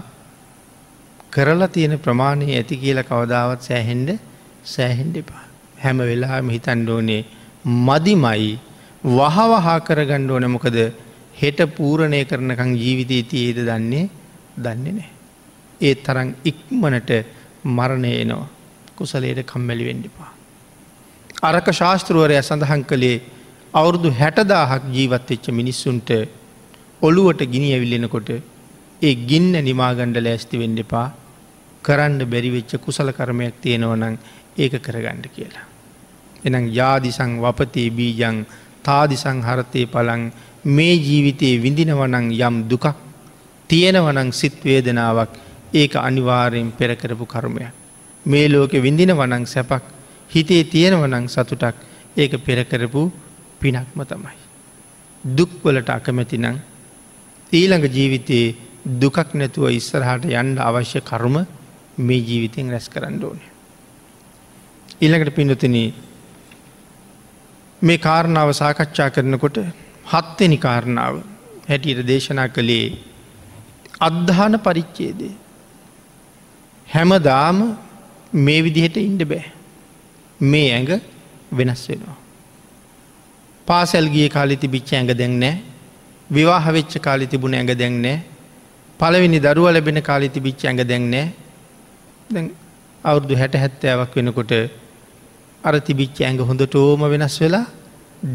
කරලා 1.30 1.68
තියෙන 1.68 1.96
ප්‍රමාණය 1.98 2.46
ඇති 2.50 2.76
කියල 2.76 3.00
කවදාවත් 3.02 3.60
සෑහෙන්ඩ 3.68 4.10
සෑහෙන්ඩ 4.64 5.16
එපා. 5.22 5.44
හැම 5.84 5.98
වෙලාම 6.10 6.48
හිතන්ඩ 6.56 6.88
ඕනේ 6.88 7.22
මදිමයි 7.86 8.52
වහවහා 9.04 9.78
කරගණ්ඩ 9.88 10.30
ඕන 10.30 10.46
මොකද 10.54 10.76
හෙට 11.40 11.60
පූරණය 11.76 12.20
කරනකං 12.24 12.70
ජීවිතය 12.82 13.18
තියේද 13.30 13.58
දන්නේ 13.68 14.04
දන්නේ 14.56 14.92
නෑ. 14.92 15.10
ඒ 15.80 15.94
තරන් 15.96 16.30
ඉක්මනට 16.44 17.10
මරණය 17.66 18.12
එනවා 18.14 18.48
කුසලේට 18.96 19.40
කම්මැලි 19.44 19.84
වෙන්ඩිපා. 19.84 20.30
අරක 21.42 21.68
ශාස්තෘවරය 21.72 22.36
සඳහන් 22.40 22.84
කළේ 22.84 23.22
අවුරුදු 23.74 24.10
හැටදාහක් 24.12 24.84
ජීවත් 24.90 25.30
එච්ච 25.30 25.46
මිනිස්සුන්ට 25.50 26.10
ඔළුවට 27.02 27.42
ගිනි 27.46 27.68
ඇවිල්ලෙනකොට 27.72 28.30
ඒ 29.02 29.14
ගින්න 29.22 29.52
නිමාගණ්ඩ 29.60 30.18
ලෑස්ති 30.18 30.58
වෙන්ඩපා 30.58 31.06
කරන්න 31.84 32.20
බැරිවෙච්ච 32.24 32.72
කුසල 32.78 33.10
කරමයක් 33.12 33.56
තියෙනවනං 33.60 34.16
ඒක 34.56 34.74
කරගණ්ඩ 34.80 35.26
කියලා. 35.28 35.66
එනම් 36.44 36.66
යාදිසං 36.70 37.32
වපතේ 37.38 37.88
බීජං 37.90 38.38
තාදිසං 38.82 39.38
හරතය 39.42 39.82
පලං 39.86 40.22
මේ 40.66 40.94
ජීවිතයේ 40.98 41.58
විඳිනවනං 41.58 42.30
යම් 42.40 42.56
දුකක් 42.64 42.86
තියෙනවනං 43.70 44.32
සිත් 44.32 44.56
වේදනාවක් 44.64 45.32
ඒක 45.72 45.96
අනිවාරයෙන් 45.98 46.72
පෙරකරපු 46.72 47.26
කර්මයක්. 47.26 47.72
මේ 48.26 48.48
ලෝකෙ 48.48 48.78
විඳින 48.78 49.12
වනං 49.12 49.46
සැපක් 49.46 49.84
හිතේ 50.30 50.64
තියෙනවනං 50.64 51.28
සතුටක් 51.28 51.76
ඒක 52.16 52.32
පෙරකරපු 52.40 53.02
පිනක්ම 53.60 54.00
තමයි. 54.02 54.36
දුක්වලට 55.24 55.88
අකමැතිනං 55.90 56.60
ඊළඟ 57.52 57.86
ජීවිතයේ 57.88 58.54
දුකක් 59.00 59.34
නැතුව 59.34 59.70
ඉස්සරහට 59.70 60.24
යන්ඩ 60.30 60.58
අවශ්‍ය 60.60 61.00
කරුම 61.00 61.36
මේ 61.98 62.20
ජීවිතයෙන් 62.20 62.70
රැස් 62.70 62.88
කරන්න 62.88 63.24
ඕනේ. 63.24 63.50
ඊළඟට 65.00 65.34
පිඳතින 65.34 65.76
මේ 67.82 67.98
කාරණාව 67.98 68.50
සාකච්ඡා 68.52 69.10
කරනකොට 69.10 69.56
හත්වෙනි 70.06 70.58
කාරණාව 70.58 71.14
හැටියට 71.68 72.06
දේශනා 72.06 72.48
කළේ 72.48 72.86
අද්ධාන 74.00 74.58
පරිච්චේදේ. 74.58 75.32
හැමදාම 76.88 77.76
මේ 78.34 78.62
විදිහට 78.62 78.96
ඉන්ඩ 78.98 79.22
බෑ. 79.24 79.44
මේ 80.40 80.68
ඇඟ 80.72 81.00
වෙනස් 81.52 81.88
වෙනවා. 81.88 82.16
පාසැල්ගිය 83.66 84.28
කාලි 84.28 84.56
තිබිච්ච 84.56 84.92
ඇඟ 84.92 85.12
දැන්නෑ 85.12 85.62
විවාහ 86.30 86.64
වෙච්ච 86.72 86.98
කාලි 86.98 87.26
තිබුණ 87.26 87.54
ඇඟ 87.54 87.72
දැන්නෑ 87.74 88.22
පළවෙනි 89.00 89.40
දරුව 89.40 89.70
ලැබෙන 89.72 90.02
කාලි 90.02 90.28
තිබිච්ච 90.28 90.64
ඇඟ 90.64 90.84
දැන්නෑ 90.84 91.26
අවුරදු 93.04 93.34
හැට 93.36 93.54
හැත්තෑවක් 93.54 94.14
වෙනකොට 94.14 94.52
අර 95.64 95.74
තිබිච්ච 95.80 96.20
ඇඟ 96.20 96.40
හොඳට 96.40 96.74
ඕම 96.74 97.02
වෙනස් 97.14 97.36
වෙලා 97.40 97.66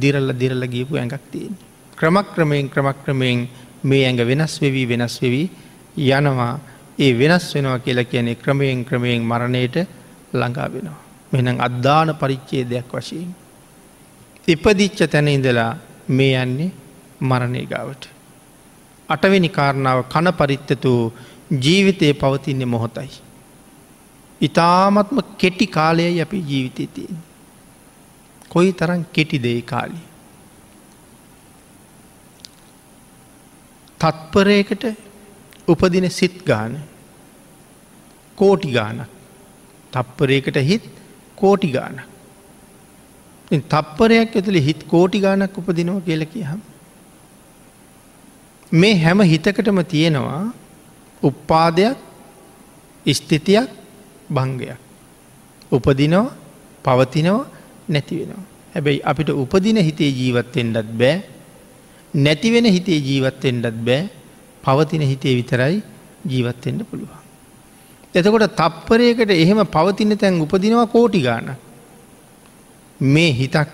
දිරල්ල 0.02 0.30
දිරල්ල 0.34 0.64
ගියපු 0.68 0.96
ඇඟක් 0.96 1.26
තියෙන්. 1.32 1.54
ක්‍රමක්‍රමයෙන් 1.98 2.70
ක්‍රමක්‍රමයෙන් 2.70 3.48
මේ 3.84 4.06
ඇඟ 4.06 4.22
වෙනස් 4.26 4.62
වෙවී 4.62 4.86
වෙනස් 4.86 5.22
වෙවී 5.22 5.48
යනවා 5.98 6.60
ඒ 7.00 7.12
වෙනස් 7.14 7.46
වෙනවා 7.56 7.80
කියලා 7.80 8.04
කියන්නේ 8.04 8.36
ක්‍රමයෙන් 8.36 8.86
ක්‍රමයෙන් 8.86 9.22
මරණයට 9.22 9.76
ළඟා 10.34 10.68
වෙනවා. 10.74 11.00
මෙනම් 11.32 11.60
අද්ධාන 11.60 12.16
පරිච්චේ 12.16 12.64
දෙයක් 12.70 12.92
වශයෙන්. 12.94 13.30
ඉපදිච්ච 14.48 15.00
තැන 15.08 15.28
ඉඳලා 15.28 15.72
මේ 16.10 16.34
යන්නේ 16.44 16.72
මරණය 17.22 17.66
ගාවට. 17.66 18.04
අටවෙනි 19.10 19.50
කාරණාව 19.50 20.04
කණ 20.04 20.34
පරිත්තතු 20.34 20.92
ජීවිතය 21.62 22.14
පවතින්නේ 22.14 22.66
මොහොතයි. 22.66 23.10
ඉතාමත්ම 24.42 25.18
කෙටි 25.38 25.68
කාලයයි 25.68 26.22
අපි 26.22 26.38
ජීවිතය 26.42 26.88
තියෙන්. 26.88 27.18
කොයි 28.50 28.74
තරන් 28.74 29.06
කෙටි 29.14 29.44
දෙයි 29.44 29.62
කාලි. 29.62 30.00
තත්පරයකට 34.02 34.84
උපදින 35.68 36.10
සිත් 36.12 36.38
ගාන 36.46 36.80
කෝටි 38.38 38.72
ගානක් 38.72 39.10
තප්පරයකට 39.94 40.58
හිත් 40.62 40.84
කෝටි 41.38 41.70
ගානක් 41.72 42.00
තප්පරයක් 43.52 44.36
ඇතුළි 44.36 44.62
හිත් 44.62 44.82
කෝටි 44.88 45.20
ගානක් 45.20 45.58
උපදිනවා 45.58 46.02
කියල 46.02 46.26
කියහම්. 46.26 46.60
මේ 48.72 48.96
හැම 48.96 49.20
හිතකටම 49.24 49.80
තියෙනවා 49.84 50.44
උප්පාදයක් 51.22 51.98
ස්ථිතියක් 53.10 53.70
භංගයක්. 54.30 54.78
උපදිනවා 55.72 56.36
පවතිනවා 56.86 57.50
නැති 57.88 58.20
වෙනවා. 58.20 58.44
හැබැයි 58.74 59.02
අපිට 59.04 59.30
උපදින 59.34 59.78
හිතේ 59.80 60.12
ජීවත්තෙන්ඩත් 60.12 60.90
බෑ 60.94 61.18
නැතිවෙන 62.16 62.66
හිතේ 62.68 63.00
ජීවත්තෙන්ඩත් 63.00 63.78
බෑ 63.86 64.10
පවතින 64.64 65.02
හිතේ 65.04 65.36
විතරයි 65.36 65.84
ජීවත්තෙන්ට 66.26 66.84
පුළුවන්. 66.90 67.20
එතකොට 68.16 68.56
තප්පරයකට 68.56 69.32
එහෙම 69.32 69.62
පවතින 69.68 70.18
තැන් 70.18 70.42
උපදිනවා 70.42 70.88
කෝටි 70.88 71.22
ගාන. 71.22 71.56
මේ 73.00 73.32
හිතක් 73.34 73.70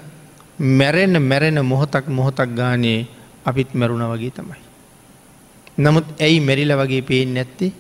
මැරෙන්න 0.60 1.22
මැරෙන 1.22 1.60
මොහොතක් 1.64 2.08
මොහොතක් 2.10 2.50
ගානේ 2.56 3.08
අපිත් 3.46 3.74
මැරුණ 3.74 4.06
වගේ 4.12 4.32
තමයි. 4.32 4.62
නමුත් 5.78 6.06
ඇයි 6.20 6.40
මැරිල 6.40 6.72
වගේ 6.74 7.02
පේෙන් 7.02 7.34
නැත්තේ 7.34 7.72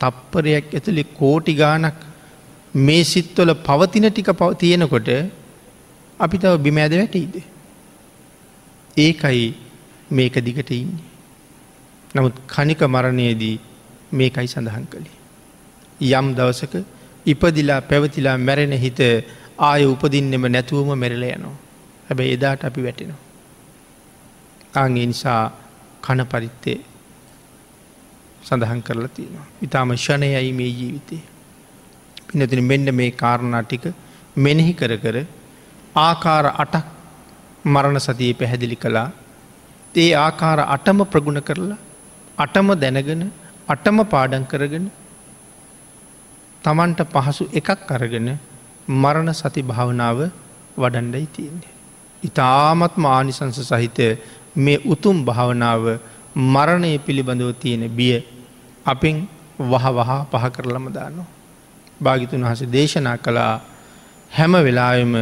තප්පරයක් 0.00 0.74
ඇතුළි 0.74 1.04
කෝටි 1.14 1.54
ගානක් 1.54 1.98
මේ 2.74 3.04
සිත්වල 3.04 3.52
පවතින 3.58 4.08
ටික 4.08 4.30
පව 4.32 4.50
තියෙනකොට 4.54 5.08
අපි 6.20 6.36
තව 6.38 6.52
බිමෑද 6.58 6.92
වැටීද. 6.92 7.36
ඒකයි 8.96 9.46
මේක 10.10 10.34
දිගට 10.34 10.70
ඉන්නේ. 10.70 11.04
නමුත් 12.14 12.34
කනික 12.46 12.82
මරණයේදී 12.84 13.56
මේකයි 14.12 14.46
සඳහන් 14.46 14.86
කළේ. 14.86 15.16
යම් 16.00 16.34
දවසක 16.34 16.74
ඉපදිලා 17.26 17.80
පැවතිලා 17.82 18.38
මැරෙන 18.38 18.72
හිත 18.74 19.00
ආය 19.58 19.84
උපදින්නෙම 19.84 20.44
නැතුවම 20.46 20.90
මෙරල 20.94 21.22
යනවා. 21.22 21.56
හැබැයි 22.08 22.32
එදාට 22.32 22.64
අපි 22.64 22.82
වැටෙනවා. 22.82 23.22
ආගේ 24.74 25.06
නිසා 25.06 25.52
කණ 26.02 26.26
පරිත්තේ 26.26 26.78
සඳහන් 28.42 28.82
කරලා 28.82 29.08
තියෙනවා. 29.08 29.46
ඉතාම 29.62 29.96
ෂණයයි 29.96 30.52
මේ 30.52 30.70
ජීවිතේ. 30.70 31.22
පිනතින 32.28 32.64
මෙන්න 32.64 32.94
මේ 32.94 33.10
කාරණා 33.12 33.62
ටික 33.62 33.86
මෙනෙහි 34.36 34.72
කර 34.72 34.92
කර 34.96 35.16
ආකාර 35.96 36.46
අටක් 36.54 36.86
මරණ 37.64 37.98
සතිය 37.98 38.32
පැහැදිලි 38.34 38.76
කළා 38.76 39.08
ඒ 39.96 40.12
ආකාර 40.16 40.58
අටම 40.66 40.98
ප්‍රගුණ 41.04 41.40
කරලා 41.40 41.78
අටම 42.38 42.68
දැනගෙන 42.74 43.22
අටම 43.68 43.98
පාඩන් 44.06 44.44
කරගෙන 44.44 44.86
තමන්ට 46.64 47.00
පහසු 47.14 47.44
එකක් 47.52 47.90
අරගෙන 47.90 48.28
මරණ 48.94 49.30
සති 49.32 49.62
භාවනාව 49.62 50.18
වඩන්ඩයි 50.76 51.26
තියන්නේ. 51.28 51.72
ඉතාමත්ම 52.22 53.04
ආනිසංස 53.06 53.58
සහිත 53.62 53.98
මේ 54.56 54.82
උතුම් 54.84 55.16
භාවනාව 55.24 55.84
මරණය 56.46 56.92
පිළිබඳව 56.98 57.50
තියෙන 57.54 57.84
බිය 57.90 58.16
අපෙන් 58.86 59.16
වහ 59.62 59.86
වහා 59.90 60.18
පහ 60.26 60.44
කරලම 60.50 60.86
දානවා. 60.90 61.28
භාගිතුන් 62.00 62.42
වහස 62.42 62.62
දේශනා 62.68 63.16
කළා 63.18 63.54
හැම 64.30 64.52
වෙලායම 64.58 65.14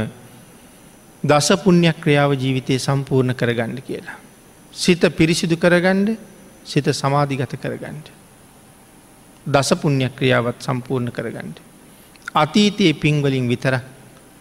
දස 1.23 1.49
පුුණ්‍යයක් 1.63 1.97
ක්‍රියාව 1.97 2.31
ජීවිතය 2.35 2.79
සම්පූර්ණ 2.79 3.35
කරගන්න 3.35 3.81
කියලා. 3.83 4.24
සිත 4.75 5.03
පිරිසිදු 5.13 5.57
කරගණ්ඩ 5.57 6.17
සිත 6.65 6.87
සමාධිගත 6.93 7.55
කරගන්නට. 7.57 8.09
දස 9.47 9.71
පුුණ්‍යයක් 9.75 10.17
ක්‍රියාවත් 10.17 10.59
සම්පූර්ණ 10.61 11.11
කරගන්නට. 11.11 11.59
අතීතයේ 12.35 12.95
පින්වලින් 12.95 13.49
විතර 13.49 13.75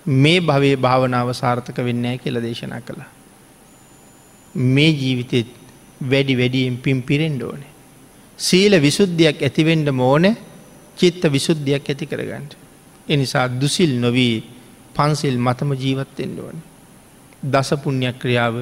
මේ 0.05 0.39
භවේ 0.41 0.75
භාවනාව 0.77 1.29
සාර්ථක 1.34 1.77
වෙන්නෑ 1.79 2.17
කියල 2.17 2.41
දේශනා 2.41 2.81
කළා. 2.81 3.11
මේ 4.55 4.91
ජීවිතෙත් 4.91 5.47
වැඩි 6.01 6.36
වැඩියෙන් 6.36 6.77
පින් 6.77 7.03
පිරෙන්ඩ 7.03 7.41
ඕනේ. 7.41 7.71
සීල 8.39 8.73
විසුද්ධියක් 8.79 9.41
ඇතිවෙන්ඩ 9.41 9.89
මෝන 9.91 10.25
චිත්ත 10.97 11.23
විසුද්ධියක් 11.27 11.86
ඇති 11.86 12.05
කරගන්නට. 12.05 12.53
එනිසා 13.07 13.47
දුසිල් 13.51 13.93
නොවී 13.97 14.36
පන්සිල් 14.95 15.38
මතම 15.38 15.71
ජීවත්තෙන්ඩ 15.75 16.39
ඕන. 16.39 16.57
දසපුුණ්‍යයක් 17.43 18.17
ක්‍රියාව 18.19 18.55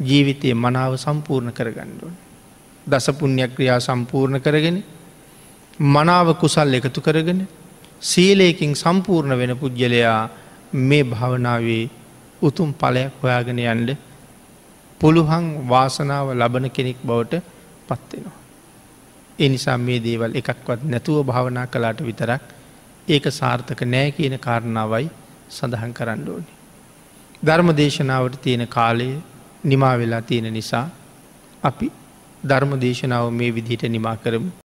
ජීවිතයේ 0.00 0.54
මනාව 0.56 0.96
සම්පූර්ණ 0.96 1.52
කරගණ්ඩුවන්. 1.52 2.14
දසපුුණ්‍යයක් 2.86 3.54
ක්‍රියා 3.54 3.80
සම්පූර්ණ 3.80 4.40
කරගෙන 4.40 4.82
මනාව 5.78 6.34
කුසල් 6.34 6.74
එකතු 6.74 7.00
කරගෙන 7.00 7.48
සීලයකින් 8.00 8.74
සම්පූර්ණ 8.74 9.38
වෙන 9.38 9.56
පුද්ගලයා 9.56 10.28
මේ 10.72 11.04
භාවනාවේ 11.04 11.90
උතුම් 12.42 12.74
පලයක් 12.74 13.12
හොයාගෙන 13.22 13.58
යන්ඩ 13.60 13.90
පුළුහන් 15.00 15.68
වාසනාව 15.68 16.26
ලබන 16.32 16.70
කෙනෙක් 16.70 16.98
බවට 17.00 17.42
පත්වෙනවා. 17.88 18.38
එනිසා 19.38 19.78
මේ 19.78 20.00
දේවල් 20.00 20.32
එකක්වත් 20.32 20.80
නැතුව 20.84 21.24
භාවනා 21.24 21.66
කලාට 21.66 22.00
විතරක් 22.00 22.42
ඒක 23.08 23.24
සාර්ථක 23.30 23.80
නෑ 23.84 24.10
කියන 24.10 24.38
කාරණාවයි 24.38 25.08
සඳහන් 25.50 25.92
කරන්න 25.92 26.28
ඕනි. 26.28 26.50
ධර්ම 27.42 27.68
දේශනාවට 27.72 28.42
තියෙන 28.42 28.68
කාලය 28.68 29.08
නිමා 29.64 29.94
වෙලා 29.98 30.22
තියෙන 30.22 30.52
නිසා 30.52 30.86
අපි 31.62 31.90
ධර්ම 32.42 32.72
දේශනාව 32.80 33.30
මේ 33.32 33.50
විදිහට 33.54 33.88
නිමා 33.88 34.16
කරමු. 34.16 34.50